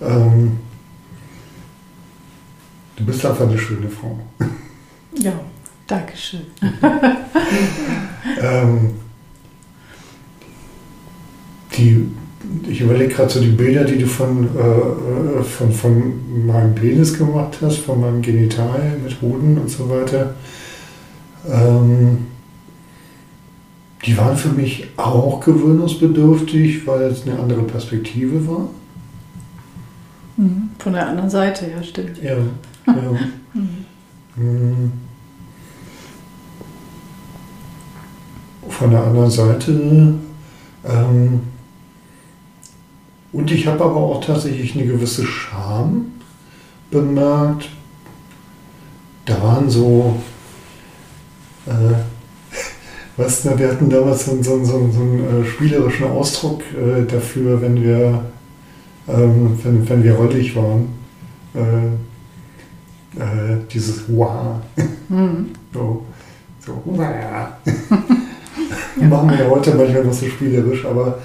Ähm, 0.00 0.58
Du 2.96 3.06
bist 3.06 3.24
einfach 3.24 3.48
eine 3.48 3.58
schöne 3.58 3.88
Frau. 3.88 4.18
Ja, 5.16 5.32
danke 5.86 6.16
schön. 6.16 6.46
ähm, 8.40 8.90
die 11.76 12.06
ich 12.68 12.80
überlege 12.80 13.14
gerade 13.14 13.30
so 13.30 13.40
die 13.40 13.48
Bilder, 13.48 13.84
die 13.84 13.98
du 13.98 14.06
von, 14.06 14.44
äh, 14.44 15.42
von, 15.42 15.72
von 15.72 16.46
meinem 16.46 16.74
Penis 16.74 17.16
gemacht 17.16 17.58
hast, 17.60 17.78
von 17.78 18.00
meinem 18.00 18.20
Genital 18.22 18.98
mit 19.02 19.20
Hoden 19.20 19.58
und 19.58 19.70
so 19.70 19.88
weiter. 19.88 20.34
Ähm, 21.48 22.26
die 24.04 24.16
waren 24.18 24.36
für 24.36 24.48
mich 24.48 24.88
auch 24.96 25.40
gewöhnungsbedürftig, 25.40 26.86
weil 26.86 27.02
es 27.02 27.26
eine 27.26 27.38
andere 27.38 27.62
Perspektive 27.62 28.46
war. 28.46 28.68
Mhm. 30.36 30.70
Von 30.78 30.92
der 30.94 31.08
anderen 31.08 31.30
Seite, 31.30 31.70
ja, 31.70 31.82
stimmt. 31.82 32.22
Ja, 32.22 32.36
ja. 32.86 32.94
Mhm. 34.34 34.92
Von 38.82 38.90
der 38.90 39.04
anderen 39.04 39.30
Seite. 39.30 39.70
Ähm, 40.84 41.40
und 43.32 43.50
ich 43.52 43.64
habe 43.68 43.84
aber 43.84 43.94
auch 43.94 44.24
tatsächlich 44.24 44.74
eine 44.74 44.84
gewisse 44.84 45.24
Scham 45.24 46.06
bemerkt. 46.90 47.68
Da 49.24 49.40
waren 49.40 49.70
so, 49.70 50.16
äh, 51.66 51.70
was, 53.16 53.44
wir 53.56 53.68
hatten 53.68 53.88
damals 53.88 54.24
so, 54.24 54.42
so, 54.42 54.64
so, 54.64 54.90
so 54.90 55.00
einen 55.00 55.42
äh, 55.42 55.46
spielerischen 55.46 56.08
Ausdruck 56.08 56.62
äh, 56.72 57.04
dafür, 57.06 57.62
wenn 57.62 57.80
wir, 57.80 58.24
ähm, 59.06 59.60
wenn, 59.62 59.88
wenn 59.88 60.02
wir 60.02 60.14
rollig 60.16 60.56
waren. 60.56 60.88
Äh, 61.54 61.86
äh, 63.20 63.58
dieses 63.72 64.08
Wow. 64.08 64.56
Mhm. 65.08 65.50
So, 65.72 66.04
so 66.66 66.82
Wow. 69.02 69.22
Machen 69.22 69.38
wir 69.38 69.50
heute 69.50 69.74
manchmal 69.74 70.04
noch 70.04 70.12
so 70.12 70.26
spielerisch, 70.26 70.84
aber 70.84 71.18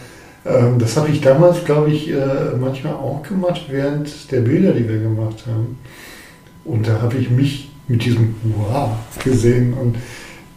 ähm, 0.46 0.80
das 0.80 0.96
habe 0.98 1.10
ich 1.10 1.22
damals, 1.22 1.64
glaube 1.66 1.92
ich, 1.92 2.10
äh, 2.10 2.56
manchmal 2.60 2.94
auch 2.94 3.22
gemacht, 3.24 3.66
während 3.70 4.32
der 4.32 4.42
Bilder, 4.42 4.74
die 4.74 4.88
wir 4.88 5.00
gemacht 5.00 5.46
haben. 5.48 5.78
Und 6.64 6.88
da 6.88 7.02
habe 7.02 7.18
ich 7.18 7.30
mich 7.30 7.72
mit 7.88 8.04
diesem 8.04 8.36
Wow 8.44 8.92
gesehen 9.24 9.74
und 9.74 9.96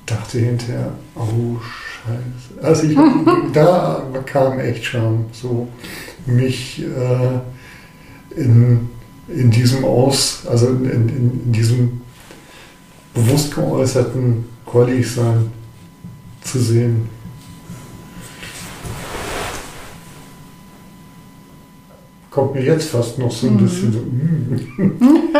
dachte 0.07 0.39
hinterher, 0.39 0.93
oh 1.17 1.57
Scheiße. 1.61 2.67
Also 2.67 2.87
ich, 2.87 2.97
da 3.53 4.03
kam 4.27 4.59
echt 4.59 4.85
Scham, 4.85 5.27
so 5.33 5.69
mich 6.27 6.83
äh, 6.83 8.41
in, 8.41 8.89
in 9.29 9.51
diesem 9.51 9.85
Aus, 9.85 10.47
also 10.49 10.69
in, 10.69 10.85
in, 10.85 11.09
in 11.47 11.53
diesem 11.53 12.01
bewusst 13.15 13.55
geäußerten 13.55 14.45
Quali-Sein 14.67 15.60
zu 16.51 16.59
sehen. 16.59 17.09
Kommt 22.31 22.55
mir 22.55 22.63
jetzt 22.63 22.91
fast 22.91 23.19
noch 23.19 23.31
so 23.31 23.49
ein 23.49 23.55
mhm. 23.55 23.59
bisschen 23.59 23.93
so. 23.93 23.99
Mm. 23.99 25.35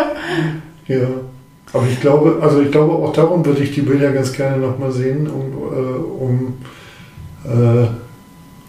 ja. 0.89 1.09
Aber 1.73 1.87
ich 1.87 2.01
glaube, 2.01 2.39
also 2.43 2.61
ich 2.61 2.71
glaube 2.73 2.93
auch 2.93 3.13
darum 3.13 3.45
würde 3.45 3.63
ich 3.63 3.73
die 3.73 3.83
Bilder 3.83 4.11
ganz 4.13 4.33
gerne 4.33 4.57
nochmal 4.57 4.91
sehen, 4.91 5.29
um, 5.29 5.53
äh, 5.53 5.99
um, 6.25 6.55
äh, 7.45 7.87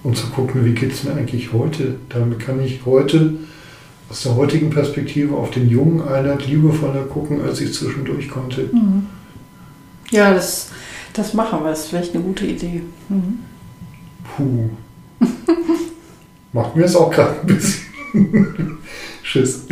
um 0.03 0.13
zu 0.13 0.27
gucken, 0.27 0.63
wie 0.65 0.73
geht 0.73 0.91
es 0.91 1.03
mir 1.03 1.13
eigentlich 1.13 1.51
heute. 1.51 1.95
Damit 2.09 2.39
kann 2.39 2.61
ich 2.61 2.81
heute 2.85 3.33
aus 4.09 4.23
der 4.23 4.35
heutigen 4.35 4.69
Perspektive 4.69 5.35
auf 5.35 5.49
den 5.49 5.69
jungen 5.69 6.01
Einheit 6.01 6.45
liebevoller 6.45 7.03
gucken, 7.03 7.41
als 7.41 7.59
ich 7.59 7.73
zwischendurch 7.73 8.29
konnte. 8.29 8.69
Mhm. 8.71 9.07
Ja, 10.11 10.33
das, 10.33 10.69
das 11.13 11.33
machen 11.33 11.63
wir. 11.63 11.69
Das 11.69 11.81
ist 11.81 11.89
vielleicht 11.89 12.15
eine 12.15 12.23
gute 12.23 12.45
Idee. 12.45 12.83
Mhm. 13.09 13.39
Puh. 14.35 14.69
Macht 16.53 16.75
mir 16.75 16.83
jetzt 16.83 16.95
auch 16.95 17.09
gerade 17.09 17.39
ein 17.39 17.47
bisschen 17.47 17.81
Schiss. 19.23 19.65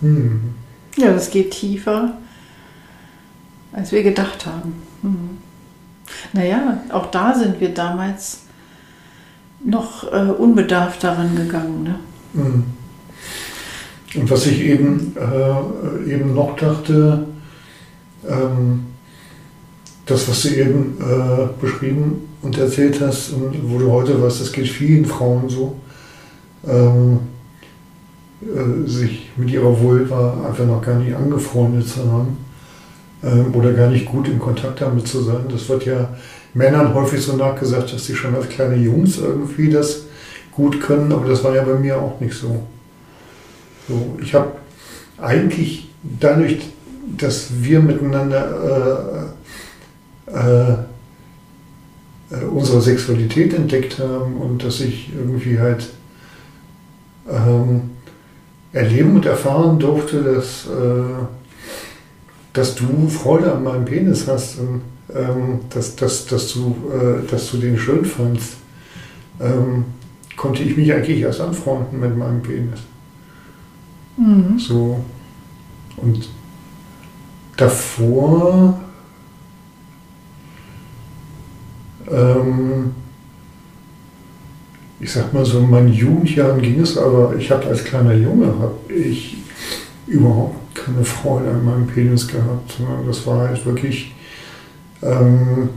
Hm. 0.00 0.54
Ja, 0.96 1.12
das 1.12 1.30
geht 1.30 1.52
tiefer, 1.52 2.18
als 3.72 3.92
wir 3.92 4.02
gedacht 4.02 4.46
haben. 4.46 4.74
Hm. 5.02 5.38
Naja, 6.32 6.82
auch 6.90 7.10
da 7.10 7.34
sind 7.34 7.60
wir 7.60 7.70
damals 7.70 8.42
noch 9.64 10.12
äh, 10.12 10.30
unbedarft 10.30 11.02
daran 11.02 11.34
gegangen. 11.36 11.82
Ne? 11.82 11.98
Hm. 12.34 12.64
Und 14.14 14.30
was 14.30 14.46
ich 14.46 14.60
eben, 14.62 15.14
äh, 15.16 16.12
eben 16.12 16.34
noch 16.34 16.56
dachte, 16.56 17.26
ähm, 18.26 18.86
das, 20.06 20.28
was 20.28 20.42
du 20.42 20.48
eben 20.48 20.96
äh, 21.00 21.48
beschrieben 21.60 22.28
und 22.42 22.56
erzählt 22.56 23.00
hast, 23.00 23.32
und 23.32 23.70
wo 23.70 23.78
du 23.78 23.90
heute 23.92 24.20
weißt, 24.22 24.40
das 24.40 24.52
geht 24.52 24.68
vielen 24.68 25.04
Frauen 25.04 25.48
so, 25.48 25.76
ähm, 26.66 27.18
äh, 28.40 28.88
sich 28.88 29.30
mit 29.36 29.50
ihrer 29.50 29.78
Vulva 29.80 30.46
einfach 30.48 30.64
noch 30.64 30.80
gar 30.80 30.98
nicht 30.98 31.14
angefreundet 31.14 31.88
zu 31.88 32.10
haben 32.10 32.38
ähm, 33.22 33.54
oder 33.54 33.72
gar 33.72 33.90
nicht 33.90 34.06
gut 34.06 34.28
in 34.28 34.38
Kontakt 34.38 34.80
damit 34.80 35.06
zu 35.06 35.22
sein. 35.22 35.44
Das 35.50 35.68
wird 35.68 35.84
ja 35.84 36.16
Männern 36.54 36.94
häufig 36.94 37.20
so 37.20 37.36
nachgesagt, 37.36 37.92
dass 37.92 38.06
sie 38.06 38.14
schon 38.14 38.34
als 38.34 38.48
kleine 38.48 38.76
Jungs 38.76 39.18
irgendwie 39.18 39.68
das 39.68 40.04
gut 40.52 40.80
können, 40.80 41.12
aber 41.12 41.28
das 41.28 41.44
war 41.44 41.54
ja 41.54 41.62
bei 41.62 41.74
mir 41.74 42.00
auch 42.00 42.18
nicht 42.20 42.34
so. 42.34 42.62
So 43.88 44.18
ich 44.22 44.34
habe 44.34 44.52
eigentlich 45.20 45.88
dadurch, 46.20 46.58
dass 47.16 47.48
wir 47.62 47.80
miteinander 47.80 49.32
äh, 50.26 50.72
äh, 52.34 52.44
unsere 52.44 52.80
Sexualität 52.80 53.54
entdeckt 53.54 53.98
haben 53.98 54.36
und 54.36 54.62
dass 54.62 54.80
ich 54.80 55.10
irgendwie 55.14 55.58
halt 55.58 55.88
ähm, 57.28 57.90
erleben 58.72 59.16
und 59.16 59.26
erfahren 59.26 59.78
durfte, 59.78 60.22
dass, 60.22 60.66
äh, 60.66 61.24
dass 62.52 62.74
du 62.74 63.08
Freude 63.08 63.52
an 63.52 63.64
meinem 63.64 63.84
Penis 63.84 64.26
hast 64.28 64.58
und 64.58 64.82
ähm, 65.14 65.60
dass, 65.70 65.96
dass, 65.96 66.26
dass, 66.26 66.52
du, 66.52 66.76
äh, 66.92 67.26
dass 67.30 67.50
du 67.50 67.56
den 67.56 67.78
schön 67.78 68.04
fandst, 68.04 68.56
ähm, 69.40 69.86
konnte 70.36 70.62
ich 70.62 70.76
mich 70.76 70.92
eigentlich 70.92 71.20
erst 71.20 71.40
anfreunden 71.40 71.98
mit 71.98 72.16
meinem 72.16 72.42
Penis. 72.42 72.80
Mhm. 74.18 74.58
So. 74.58 75.04
Und 75.96 76.28
davor 77.56 78.78
ähm, 82.10 82.92
ich 85.00 85.12
sag 85.12 85.32
mal 85.32 85.44
so, 85.44 85.58
in 85.60 85.70
meinen 85.70 85.92
Jugendjahren 85.92 86.60
ging 86.60 86.80
es, 86.80 86.98
aber 86.98 87.34
ich 87.36 87.50
habe 87.50 87.66
als 87.66 87.84
kleiner 87.84 88.14
Junge 88.14 88.46
habe 88.46 88.92
ich 88.92 89.36
überhaupt 90.06 90.74
keine 90.74 91.04
Freude 91.04 91.50
an 91.50 91.64
meinem 91.64 91.86
Penis 91.86 92.26
gehabt, 92.26 92.72
sondern 92.76 93.06
das 93.06 93.26
war 93.26 93.48
halt 93.48 93.64
wirklich 93.64 94.14
ähm, 95.02 95.68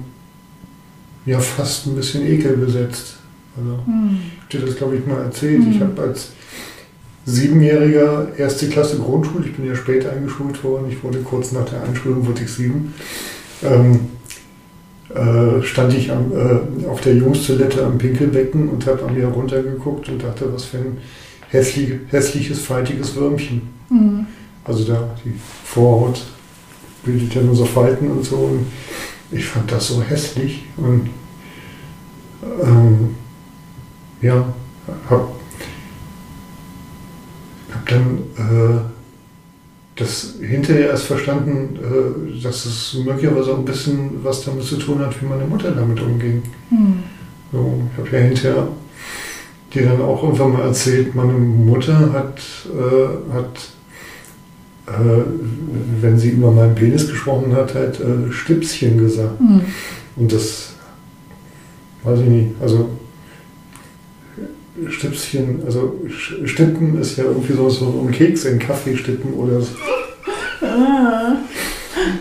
ja 1.26 1.40
fast 1.40 1.88
ein 1.88 1.96
bisschen 1.96 2.26
ekelbesetzt. 2.26 3.18
Also, 3.58 3.80
hm. 3.86 4.20
Ich 4.42 4.58
dir 4.58 4.66
das, 4.66 4.76
glaube 4.76 4.96
ich, 4.96 5.06
mal 5.06 5.22
erzählt. 5.22 5.64
Hm. 5.64 5.72
Ich 5.72 5.82
habe 5.82 6.02
als 6.02 6.32
Siebenjähriger 7.26 8.30
erste 8.38 8.68
Klasse 8.68 8.98
Grundschule, 8.98 9.46
ich 9.46 9.56
bin 9.56 9.68
ja 9.68 9.76
spät 9.76 10.08
eingeschult 10.08 10.64
worden, 10.64 10.88
ich 10.90 11.04
wurde 11.04 11.20
kurz 11.20 11.52
nach 11.52 11.66
der 11.66 11.84
Einschulung, 11.84 12.26
wurde 12.26 12.44
ich 12.44 12.52
sieben. 12.52 12.94
Ähm, 13.64 14.00
äh, 15.14 15.62
stand 15.64 15.94
ich 15.94 16.12
am, 16.12 16.32
äh, 16.32 16.88
auf 16.88 17.02
der 17.02 17.16
Jungstoilette 17.16 17.86
am 17.86 17.98
Pinkelbecken 17.98 18.70
und 18.70 18.86
habe 18.88 19.06
an 19.06 19.14
mir 19.14 19.28
runtergeguckt 19.28 20.10
und 20.10 20.24
dachte, 20.24 20.52
was 20.54 20.66
für 20.66 20.78
ein 20.78 20.98
hässlich, 21.50 21.94
hässliches, 22.10 22.62
faltiges 22.62 23.16
Würmchen. 23.16 23.62
Mhm. 23.90 24.26
Also 24.64 24.86
da 24.86 25.16
die 25.26 25.34
Vorhaut 25.66 26.22
bildet 27.04 27.36
ja 27.36 27.42
nur 27.42 27.56
so 27.56 27.66
Falten 27.66 28.10
und 28.10 28.24
so. 28.24 28.38
Und 28.38 28.66
ich 29.32 29.46
fand 29.46 29.72
das 29.72 29.88
so 29.88 30.02
hässlich 30.02 30.64
und 30.78 31.10
ähm, 32.64 33.16
ja, 34.22 34.46
habe 35.10 35.24
hab 35.24 35.41
dann 37.92 38.20
äh, 38.38 38.82
das 39.96 40.36
hinterher 40.42 40.90
erst 40.90 41.06
verstanden, 41.06 41.78
äh, 41.78 42.42
dass 42.42 42.66
es 42.66 42.98
möglicherweise 43.06 43.54
auch 43.54 43.60
ein 43.60 43.66
bisschen 43.66 44.24
was 44.24 44.44
damit 44.46 44.64
zu 44.64 44.78
tun 44.78 45.00
hat, 45.00 45.22
wie 45.22 45.26
meine 45.26 45.46
Mutter 45.46 45.72
damit 45.72 46.02
umging. 46.02 46.44
Hm. 46.70 47.04
So, 47.52 47.82
ich 47.92 47.98
habe 48.00 48.18
ja 48.18 48.24
hinterher 48.24 48.68
dir 49.74 49.86
dann 49.86 50.02
auch 50.02 50.24
irgendwann 50.24 50.54
mal 50.54 50.64
erzählt, 50.64 51.16
meine 51.16 51.34
Mutter 51.34 52.12
hat, 52.14 52.42
äh, 52.68 53.34
hat 53.34 53.60
äh, 54.88 55.24
wenn 56.02 56.18
sie 56.18 56.30
über 56.30 56.52
meinen 56.52 56.76
Penis 56.76 57.08
gesprochen 57.08 57.56
hat, 57.56 57.76
halt 57.76 58.00
äh, 58.00 58.32
Stipschen 58.32 58.98
gesagt. 58.98 59.40
Hm. 59.40 59.62
Und 60.16 60.32
das 60.32 60.74
weiß 62.04 62.20
ich 62.22 62.28
nicht, 62.28 62.50
also 62.62 62.90
Stipschen, 64.90 65.62
also 65.66 66.00
Stippen 66.46 67.00
ist 67.00 67.18
ja 67.18 67.26
irgendwie 67.26 67.54
so, 67.54 67.70
so 67.70 68.06
ein 68.06 68.12
Keks 68.12 68.46
in 68.46 68.58
Kaffee 68.58 68.96
stippen 68.96 69.34
oder 69.34 69.62
so. 69.62 69.74
Ah, 70.62 71.36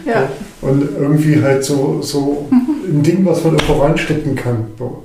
ja. 0.04 0.28
Und 0.60 0.82
irgendwie 0.98 1.40
halt 1.40 1.64
so, 1.64 2.02
so 2.02 2.48
ein 2.50 3.02
Ding, 3.02 3.24
was 3.24 3.44
man 3.44 3.54
irgendwo 3.54 3.82
reinstecken 3.82 4.34
kann. 4.34 4.66
So. 4.78 5.04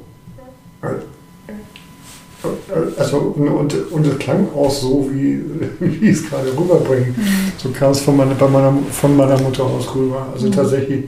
Also, 2.97 3.17
und, 3.17 3.91
und 3.91 4.07
es 4.07 4.19
klang 4.19 4.47
auch 4.55 4.69
so, 4.69 5.09
wie, 5.11 5.41
wie 5.79 6.09
es 6.09 6.27
gerade 6.27 6.49
rüberbringt. 6.57 7.17
Mhm. 7.17 7.51
So 7.57 7.69
kam 7.69 7.91
es 7.91 8.01
von 8.01 8.17
meiner, 8.17 8.35
meiner, 8.47 8.77
von 8.91 9.15
meiner 9.15 9.39
Mutter 9.39 9.63
aus 9.63 9.93
rüber. 9.95 10.27
Also 10.33 10.47
mhm. 10.47 10.51
tatsächlich. 10.51 11.05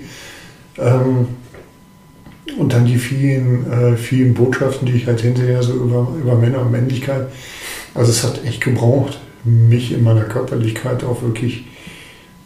Ähm, 0.78 1.28
und 2.58 2.74
dann 2.74 2.86
die 2.86 2.98
vielen, 2.98 3.70
äh, 3.72 3.98
vielen 3.98 4.34
Botschaften, 4.34 4.86
die 4.86 4.94
ich 4.94 5.08
halt 5.08 5.22
hinterher 5.22 5.62
so 5.64 5.74
über, 5.74 6.08
über 6.20 6.36
Männer 6.36 6.62
und 6.62 6.72
Männlichkeit. 6.72 7.28
Also 7.94 8.12
es 8.12 8.24
hat 8.24 8.44
echt 8.46 8.62
gebraucht, 8.62 9.20
mich 9.44 9.92
in 9.92 10.04
meiner 10.04 10.24
Körperlichkeit 10.24 11.04
auch 11.04 11.22
wirklich 11.22 11.66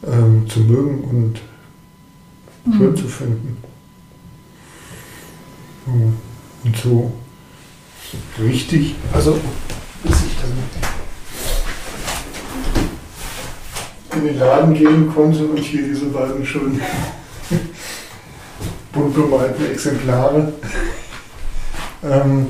ähm, 0.06 0.48
zu 0.48 0.62
mögen 0.62 1.04
und 1.04 1.42
mhm. 2.66 2.78
schön 2.78 2.96
zu 2.96 3.08
finden. 3.08 3.58
Und 5.86 6.78
so 6.78 7.12
richtig, 8.40 8.96
also 9.14 9.38
bis 10.04 10.16
ich 10.16 10.36
dann 10.42 10.52
in 14.20 14.28
den 14.28 14.40
Laden 14.40 14.74
gehen 14.74 15.12
konnte 15.14 15.46
und 15.46 15.60
hier 15.60 15.84
diese 15.84 16.06
beiden 16.08 16.46
schönen 16.46 16.80
bunt 18.92 19.16
bemalten 19.16 19.72
Exemplare. 19.72 20.54
Ähm, 22.04 22.48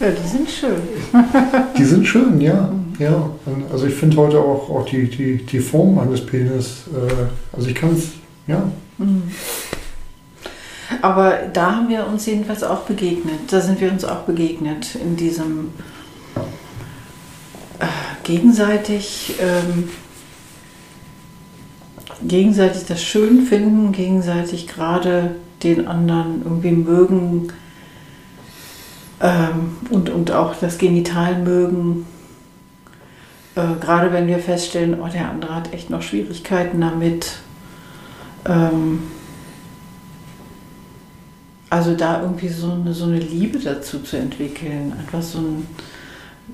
ja, 0.00 0.10
die 0.10 0.28
sind 0.28 0.50
schön. 0.50 0.82
die 1.76 1.84
sind 1.84 2.06
schön, 2.06 2.40
ja. 2.40 2.70
ja. 2.98 3.30
also 3.72 3.86
ich 3.86 3.94
finde 3.94 4.16
heute 4.16 4.38
auch, 4.38 4.70
auch 4.70 4.86
die, 4.86 5.08
die, 5.08 5.38
die 5.38 5.60
Form 5.60 5.96
meines 5.96 6.24
Penis, 6.24 6.84
äh, 6.92 7.56
also 7.56 7.68
ich 7.68 7.74
kann 7.74 7.94
es, 7.94 8.10
ja. 8.46 8.62
Mhm. 8.98 9.22
Aber 11.02 11.38
da 11.52 11.76
haben 11.76 11.88
wir 11.88 12.06
uns 12.06 12.26
jedenfalls 12.26 12.62
auch 12.62 12.82
begegnet. 12.82 13.40
Da 13.50 13.60
sind 13.60 13.80
wir 13.80 13.90
uns 13.90 14.04
auch 14.04 14.22
begegnet 14.22 14.94
in 14.94 15.16
diesem 15.16 15.70
äh, 17.78 17.86
gegenseitig, 18.24 19.34
ähm, 19.40 19.90
gegenseitig 22.22 22.84
das 22.86 23.02
schön 23.02 23.42
finden, 23.42 23.92
gegenseitig 23.92 24.66
gerade 24.66 25.36
den 25.62 25.86
anderen 25.86 26.42
irgendwie 26.44 26.72
mögen 26.72 27.52
ähm, 29.20 29.76
und, 29.90 30.10
und 30.10 30.30
auch 30.30 30.54
das 30.56 30.78
Genital 30.78 31.38
mögen. 31.38 32.06
Äh, 33.54 33.80
gerade 33.80 34.12
wenn 34.12 34.26
wir 34.26 34.38
feststellen, 34.38 35.00
oh, 35.00 35.08
der 35.08 35.28
andere 35.28 35.54
hat 35.54 35.72
echt 35.72 35.90
noch 35.90 36.02
Schwierigkeiten 36.02 36.80
damit. 36.80 37.38
Ähm, 38.46 39.02
also 41.70 41.94
da 41.94 42.22
irgendwie 42.22 42.48
so 42.48 42.72
eine, 42.72 42.94
so 42.94 43.04
eine 43.04 43.18
Liebe 43.18 43.58
dazu 43.58 44.00
zu 44.00 44.16
entwickeln, 44.16 44.92
einfach 44.98 45.22
so, 45.22 45.38
ein, 45.38 45.66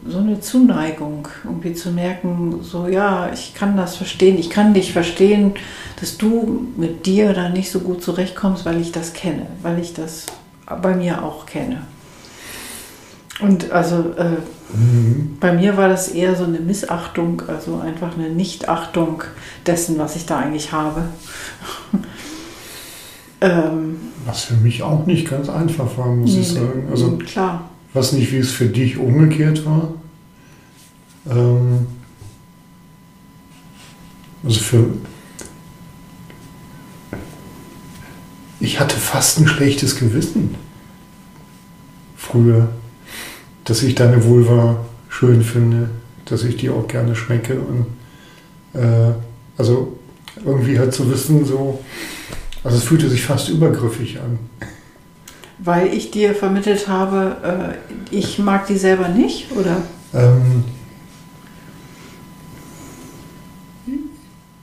so 0.07 0.19
eine 0.19 0.41
Zuneigung, 0.41 1.29
irgendwie 1.45 1.73
zu 1.73 1.91
merken, 1.91 2.61
so 2.63 2.87
ja, 2.87 3.31
ich 3.33 3.55
kann 3.55 3.77
das 3.77 3.97
verstehen, 3.97 4.39
ich 4.39 4.51
kann 4.51 4.75
dich 4.75 4.93
verstehen, 4.93 5.55
dass 6.01 6.19
du 6.19 6.69
mit 6.77 7.07
dir 7.07 7.33
da 7.33 7.49
nicht 7.49 7.71
so 7.71 7.81
gut 7.81 8.03
zurechtkommst, 8.03 8.65
weil 8.67 8.81
ich 8.81 8.93
das 8.93 9.13
kenne, 9.13 9.47
weil 9.63 9.79
ich 9.79 9.95
das 9.95 10.27
bei 10.83 10.95
mir 10.95 11.23
auch 11.23 11.47
kenne. 11.47 11.83
Und 13.41 13.73
also 13.73 13.97
äh, 14.17 14.37
mhm. 14.77 15.39
bei 15.41 15.53
mir 15.53 15.77
war 15.77 15.89
das 15.89 16.09
eher 16.09 16.37
so 16.37 16.45
eine 16.45 16.61
Missachtung, 16.61 17.43
also 17.49 17.81
einfach 17.81 18.17
eine 18.17 18.29
Nichtachtung 18.29 19.25
dessen, 19.67 19.99
was 19.99 20.17
ich 20.17 20.27
da 20.27 20.39
eigentlich 20.39 20.73
habe. 20.73 21.05
Ähm, 23.41 23.97
was 24.25 24.45
für 24.45 24.55
mich 24.55 24.83
auch 24.83 25.05
nicht 25.05 25.29
ganz 25.29 25.51
einfach 25.51 25.99
war, 25.99 26.07
muss 26.07 26.33
nee, 26.33 26.41
ich 26.41 26.49
sagen. 26.49 26.87
Also, 26.91 27.19
klar. 27.19 27.64
Weiß 27.95 28.13
nicht, 28.13 28.33
wie 28.33 28.39
es 28.39 28.51
für 28.51 28.67
dich 28.67 28.99
umgekehrt 28.99 29.65
war. 29.65 29.95
Ähm, 31.31 31.87
also 34.45 34.61
für. 34.61 34.87
Ich 38.61 38.81
hatte 38.81 38.97
fast 38.97 39.39
ein 39.39 39.47
schlechtes 39.47 39.97
Gewissen 39.97 40.55
früher, 42.17 42.69
dass 43.65 43.83
ich 43.83 43.95
deine 43.95 44.25
Vulva 44.25 44.85
schön 45.09 45.43
finde, 45.43 45.91
dass 46.25 46.45
ich 46.45 46.57
die 46.57 46.71
auch 46.71 46.89
gerne 46.89 47.15
schmecke 47.15 47.61
und 47.61 47.87
äh, 48.81 49.13
also 49.57 49.99
irgendwie 50.45 50.79
halt 50.79 50.93
zu 50.93 51.11
wissen, 51.11 51.45
so 51.45 51.85
also 52.65 52.79
es 52.79 52.85
fühlte 52.85 53.11
sich 53.11 53.23
fast 53.23 53.51
übergriffig 53.51 54.19
an. 54.19 54.39
Weil 55.65 55.95
ich 55.95 56.11
dir 56.11 56.35
vermittelt 56.35 56.89
habe, 56.89 57.79
äh, 58.13 58.15
ich 58.15 58.39
mag 58.39 58.67
die 58.67 58.77
selber 58.77 59.09
nicht, 59.09 59.51
oder? 59.53 59.77
Ähm, 60.13 60.65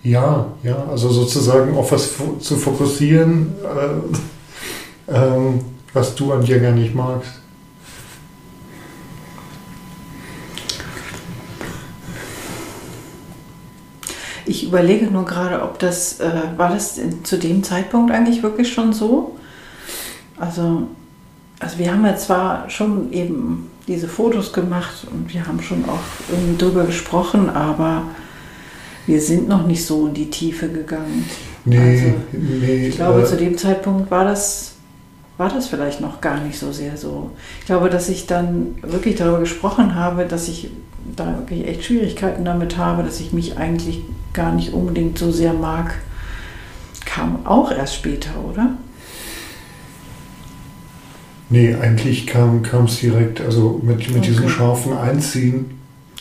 ja, 0.04 0.45
ja, 0.62 0.86
also 0.89 1.10
sozusagen 1.10 1.76
auf 1.76 1.91
was 1.91 2.14
zu 2.39 2.56
fokussieren, 2.56 3.56
äh, 5.08 5.12
äh, 5.12 5.54
was 5.91 6.14
du 6.14 6.34
an 6.34 6.45
dir 6.45 6.60
gar 6.60 6.72
nicht 6.72 6.93
magst. 6.93 7.32
Ich 14.45 14.66
überlege 14.66 15.06
nur 15.06 15.26
gerade, 15.26 15.64
ob 15.64 15.80
das, 15.80 16.20
äh, 16.20 16.30
war 16.58 16.70
das 16.70 16.99
zu 17.24 17.39
dem 17.39 17.64
Zeitpunkt 17.64 18.12
eigentlich 18.12 18.43
wirklich 18.43 18.72
schon 18.72 18.93
so? 18.93 19.38
Also, 20.42 20.88
also 21.60 21.78
wir 21.78 21.92
haben 21.92 22.04
ja 22.04 22.18
zwar 22.18 22.68
schon 22.68 23.14
eben 23.14 23.70
diese 23.88 24.08
Fotos 24.08 24.52
gemacht 24.52 25.06
und 25.12 25.32
wir 25.32 25.46
haben 25.46 25.62
schon 25.62 25.86
auch 25.86 26.00
irgendwie 26.32 26.58
drüber 26.58 26.84
gesprochen, 26.86 27.48
aber 27.50 28.04
wir 29.06 29.22
sind 29.22 29.48
noch 29.48 29.68
nicht 29.68 29.86
so 29.86 30.08
in 30.08 30.16
die 30.16 30.32
Tiefe 30.32 30.68
gegangen. 30.68 31.30
Nee, 31.64 31.78
also, 31.78 32.14
nee, 32.32 32.88
ich 32.88 32.96
glaube, 32.96 33.22
äh, 33.22 33.26
zu 33.26 33.38
dem 33.38 33.56
Zeitpunkt 33.56 34.10
war 34.10 34.26
das, 34.26 34.74
war 35.38 35.50
das 35.50 35.68
vielleicht 35.68 36.02
noch 36.02 36.22
gar 36.22 36.39
nicht 36.39 36.58
so 36.58 36.72
sehr 36.72 36.98
so. 36.98 37.30
Ich 37.60 37.68
glaube, 37.68 37.92
dass 37.92 38.10
ich 38.10 38.26
dann 38.26 38.76
wirklich 38.82 39.18
darüber 39.18 39.39
gesprochen 39.39 39.94
habe, 39.94 40.26
dass 40.26 40.48
ich 40.48 40.72
da 41.16 41.38
wirklich 41.38 41.68
echt 41.68 41.84
Schwierigkeiten 41.84 42.46
damit 42.46 42.78
habe, 42.78 43.04
dass 43.04 43.20
ich 43.20 43.32
mich 43.32 43.58
eigentlich 43.58 44.02
gar 44.34 44.54
nicht 44.54 44.74
unbedingt 44.74 45.20
so 45.20 45.32
sehr 45.32 45.54
mag, 45.54 45.94
kam 47.06 47.46
auch 47.46 47.72
erst 47.72 47.94
später, 47.94 48.32
oder? 48.50 48.72
Nee, 51.52 51.76
eigentlich 51.76 52.26
kam 52.28 52.64
es 52.86 52.99
direkt, 53.02 53.41
also 53.41 53.82
mit, 53.84 53.97
mit 53.97 54.10
okay. 54.10 54.22
diesem 54.22 54.47
scharfen 54.47 54.97
Einziehen. 54.97 55.66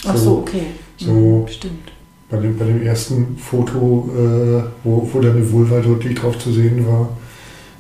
Ach 0.05 0.17
so, 0.17 0.39
okay. 0.39 0.63
So 0.97 1.13
mhm, 1.13 1.49
stimmt. 1.49 1.93
Bei 2.29 2.37
dem, 2.39 2.59
bei 2.59 2.65
dem 2.65 2.83
ersten 2.83 3.39
Foto, 3.39 4.11
äh, 4.13 4.63
wo, 4.83 5.09
wo 5.13 5.21
deine 5.21 5.51
Vulva 5.53 5.79
deutlich 5.79 6.19
drauf 6.19 6.37
zu 6.37 6.53
sehen 6.53 6.85
war. 6.85 7.11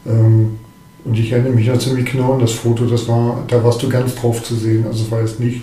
Ähm, 0.07 0.59
und 1.05 1.19
ich 1.19 1.33
erinnere 1.33 1.53
mich 1.53 1.67
da 1.67 1.77
ziemlich 1.77 2.11
genau 2.11 2.35
an 2.35 2.41
das 2.41 2.53
Foto, 2.53 2.87
das 2.87 3.09
war, 3.09 3.43
da 3.49 3.65
warst 3.65 3.83
du 3.83 3.89
ganz 3.89 4.15
drauf 4.15 4.43
zu 4.45 4.55
sehen. 4.55 4.87
Also 4.87 5.05
es 5.05 5.11
war 5.11 5.21
jetzt 5.21 5.41
nicht 5.41 5.63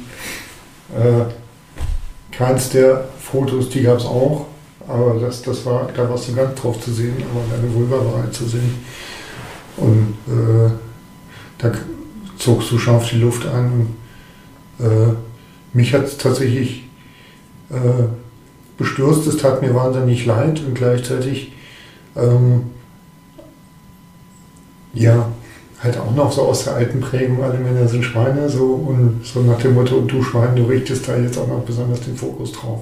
äh, 0.93 2.35
keins 2.35 2.69
der 2.69 3.07
Fotos, 3.19 3.69
die 3.69 3.83
gab 3.83 3.99
es 3.99 4.05
auch, 4.05 4.47
aber 4.87 5.19
das, 5.21 5.41
das 5.41 5.65
war, 5.65 5.87
da 5.95 6.09
warst 6.09 6.27
du 6.27 6.35
ganz 6.35 6.59
drauf 6.59 6.81
zu 6.81 6.91
sehen, 6.91 7.15
aber 7.31 7.43
deine 7.55 7.73
Vulva 7.73 7.95
war 7.95 8.23
halt 8.23 8.33
zu 8.33 8.45
sehen. 8.45 8.73
Und 9.77 10.15
äh, 10.27 10.71
da 11.57 11.71
zogst 12.37 12.71
du 12.71 12.77
scharf 12.77 13.09
die 13.09 13.17
Luft 13.17 13.45
an. 13.45 13.87
Und, 14.79 14.85
äh, 14.85 15.13
mich 15.73 15.93
hat 15.93 16.05
es 16.05 16.17
tatsächlich 16.17 16.83
äh, 17.69 18.07
bestürzt, 18.77 19.27
es 19.27 19.37
tat 19.37 19.61
mir 19.61 19.73
wahnsinnig 19.73 20.25
leid 20.25 20.61
und 20.65 20.75
gleichzeitig 20.75 21.51
ähm, 22.15 22.63
ja, 24.93 25.29
halt 25.83 25.97
auch 25.99 26.15
noch 26.15 26.31
so 26.31 26.43
aus 26.43 26.63
der 26.63 26.75
alten 26.75 26.99
Prägung, 26.99 27.43
alle 27.43 27.59
Männer 27.59 27.87
sind 27.87 28.03
Schweine, 28.03 28.49
so 28.49 28.65
und 28.65 29.21
so 29.23 29.41
nach 29.41 29.59
dem 29.59 29.75
Motto, 29.75 30.01
du 30.01 30.23
Schwein, 30.23 30.55
du 30.55 30.63
richtest 30.63 31.07
da 31.07 31.17
jetzt 31.17 31.37
auch 31.37 31.47
noch 31.47 31.61
besonders 31.61 32.01
den 32.01 32.15
Fokus 32.15 32.51
drauf. 32.51 32.79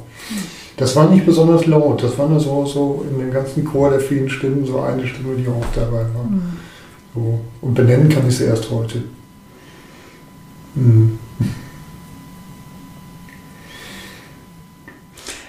Das 0.78 0.96
war 0.96 1.10
nicht 1.10 1.26
besonders 1.26 1.66
laut, 1.66 2.04
das 2.04 2.18
war 2.18 2.28
nur 2.30 2.40
so, 2.40 2.66
so 2.66 3.06
in 3.10 3.20
dem 3.20 3.32
ganzen 3.32 3.66
Chor 3.66 3.90
der 3.90 4.00
vielen 4.00 4.30
Stimmen 4.30 4.66
so 4.66 4.80
eine 4.80 5.06
Stimme, 5.06 5.36
die 5.38 5.48
auch 5.48 5.66
dabei 5.74 6.06
war. 6.14 6.24
Mhm. 6.30 6.58
So. 7.16 7.40
Und 7.62 7.74
benennen 7.74 8.10
kann 8.10 8.28
ich 8.28 8.38
sie 8.38 8.44
erst 8.44 8.70
heute. 8.70 9.04
Mhm. 10.76 11.18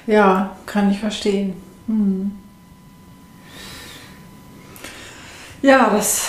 Ja, 0.06 0.56
kann 0.64 0.90
ich 0.92 1.00
verstehen. 1.00 1.54
Mhm. 1.88 2.30
Ja, 5.62 5.90
das 5.90 6.28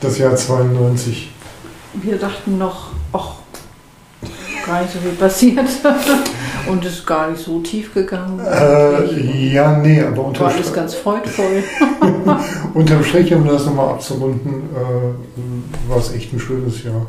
das 0.00 0.18
Jahr 0.18 0.36
92. 0.36 1.32
Wir 1.94 2.18
dachten 2.18 2.58
noch, 2.58 2.92
ach, 3.12 3.36
gar 4.64 4.82
nicht 4.82 4.92
so 4.92 5.00
viel 5.00 5.12
passiert. 5.12 5.66
Und 6.68 6.84
ist 6.84 7.06
gar 7.06 7.30
nicht 7.30 7.42
so 7.42 7.60
tief 7.60 7.94
gegangen. 7.94 8.40
Äh, 8.40 9.52
ja, 9.52 9.78
nee, 9.78 10.00
aber 10.02 10.16
War 10.16 10.24
unter 10.26 10.46
alles 10.46 10.72
ganz 10.72 10.94
freudvoll. 10.94 11.62
Unterm 12.74 13.04
Strich, 13.04 13.32
um 13.34 13.46
das 13.46 13.66
nochmal 13.66 13.90
abzurunden, 13.90 14.70
äh, 14.74 15.88
war 15.90 15.98
es 15.98 16.12
echt 16.12 16.32
ein 16.32 16.40
schönes 16.40 16.82
Jahr. 16.82 17.06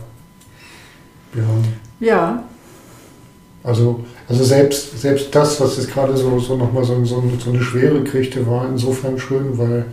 Wir 1.33 1.43
haben, 1.43 1.63
Ja, 1.99 2.43
also, 3.67 3.99
also 4.29 4.43
selbst, 4.45 4.97
selbst 4.97 5.35
das, 5.35 5.59
was 5.59 5.75
jetzt 5.75 5.91
gerade 5.91 6.15
so, 6.15 6.39
so 6.39 6.55
nochmal 6.55 6.85
so, 6.85 7.03
so, 7.03 7.21
so 7.37 7.49
eine 7.49 7.61
Schwere 7.61 8.01
kriegte, 8.03 8.47
war 8.47 8.65
insofern 8.65 9.19
schön, 9.19 9.57
weil, 9.57 9.85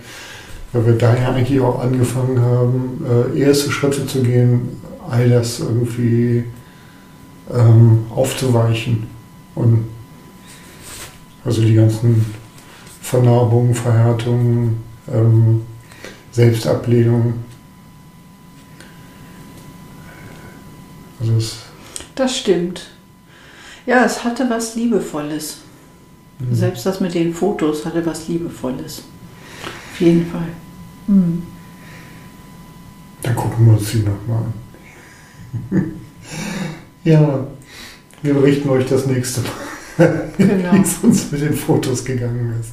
weil 0.73 0.87
wir 0.87 0.93
da 0.95 1.17
ja 1.17 1.33
eigentlich 1.33 1.61
auch 1.61 1.81
angefangen 1.81 2.41
haben, 2.41 3.05
äh, 3.35 3.41
erste 3.41 3.73
Schritte 3.73 4.07
zu 4.07 4.23
gehen, 4.23 4.81
all 5.11 5.29
das 5.29 5.59
irgendwie 5.59 6.45
ähm, 7.53 8.07
aufzuweichen. 8.15 9.09
Und 9.55 9.85
also 11.45 11.63
die 11.63 11.75
ganzen 11.75 12.25
Vernarbungen, 13.03 13.75
Verhärtungen, 13.75 14.83
ähm, 15.13 15.63
Selbstablehnung. 16.33 17.35
Also 21.21 21.59
das 22.15 22.37
stimmt. 22.37 22.91
Ja, 23.87 24.05
es 24.05 24.25
hatte 24.25 24.49
was 24.49 24.75
Liebevolles. 24.75 25.59
Mhm. 26.39 26.55
Selbst 26.55 26.87
das 26.87 27.01
mit 27.01 27.15
den 27.15 27.35
Fotos 27.35 27.85
hatte 27.85 28.05
was 28.07 28.29
Liebevolles. 28.29 29.03
Auf 29.93 30.01
jeden 30.01 30.27
Fall. 30.27 30.49
Mhm. 31.07 31.43
dann 33.23 33.37
gucken 33.37 33.67
wir 33.67 33.75
uns 33.75 33.91
die 33.91 33.99
nochmal 33.99 34.45
an. 35.71 35.93
ja, 37.05 37.47
wir 38.25 38.35
berichten 38.35 38.69
euch 38.71 38.87
das 38.87 39.07
nächste 39.07 39.43
Mal, 39.43 40.31
Genau. 40.39 40.73
wie 40.73 40.81
es 40.81 40.99
uns 41.03 41.31
mit 41.31 41.43
den 41.43 41.55
Fotos 41.55 42.05
gegangen 42.05 42.59
ist. 42.59 42.73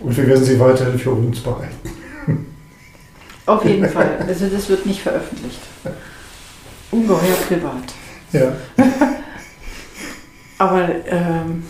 Und 0.00 0.16
wir 0.16 0.26
werden 0.28 0.44
sie 0.44 0.60
weiterhin 0.60 0.98
für 0.98 1.10
uns 1.10 1.40
behalten. 1.40 1.90
Auf 3.46 3.64
jeden 3.64 3.88
Fall. 3.90 4.18
Also 4.28 4.46
das 4.46 4.68
wird 4.68 4.86
nicht 4.86 5.00
veröffentlicht. 5.00 5.58
Ungeheuer 6.90 7.36
privat. 7.48 7.94
Ja. 8.32 8.52
Aber 10.58 10.88
ähm, 11.06 11.64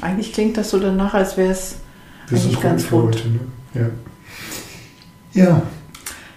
eigentlich 0.00 0.32
klingt 0.32 0.56
das 0.56 0.70
so 0.70 0.78
danach, 0.78 1.14
als 1.14 1.36
wäre 1.36 1.50
es 1.52 1.76
Das 2.30 2.40
Eigentlich 2.40 2.52
ist 2.54 2.62
ganz 2.62 2.88
gut 2.88 3.16
heute. 3.16 3.28
Ne? 3.28 3.40
Ja. 3.74 3.90
ja, 5.44 5.62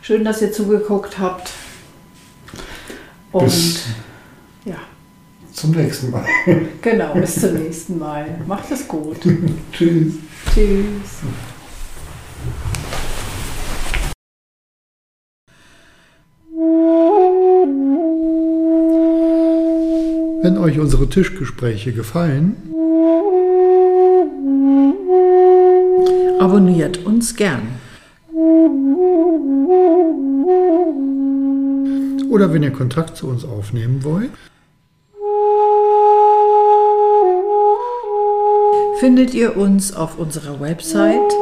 schön, 0.01 0.23
dass 0.23 0.41
ihr 0.41 0.51
zugeguckt 0.51 1.19
habt. 1.19 1.51
Und 3.31 3.45
bis 3.45 3.83
zum 5.59 5.71
nächsten 5.71 6.11
Mal. 6.11 6.25
genau, 6.81 7.13
bis 7.13 7.41
zum 7.41 7.53
nächsten 7.53 7.99
Mal. 7.99 8.25
Macht 8.47 8.71
es 8.71 8.87
gut. 8.87 9.17
Tschüss. 9.71 10.13
Tschüss. 10.53 11.19
Wenn 20.41 20.57
euch 20.57 20.79
unsere 20.79 21.09
Tischgespräche 21.09 21.93
gefallen, 21.93 22.55
Abonniert 26.39 27.05
uns 27.05 27.35
gern. 27.35 27.67
oder 32.29 32.53
wenn 32.53 32.63
ihr 32.63 32.71
Kontakt 32.71 33.17
zu 33.17 33.27
uns 33.27 33.43
aufnehmen 33.43 34.05
wollt, 34.05 34.29
Findet 38.99 39.33
ihr 39.33 39.55
uns 39.55 39.93
auf 39.93 40.19
unserer 40.19 40.59
Website 40.59 41.33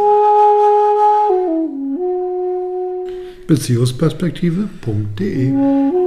beziehungsperspektive.de. 3.47 6.06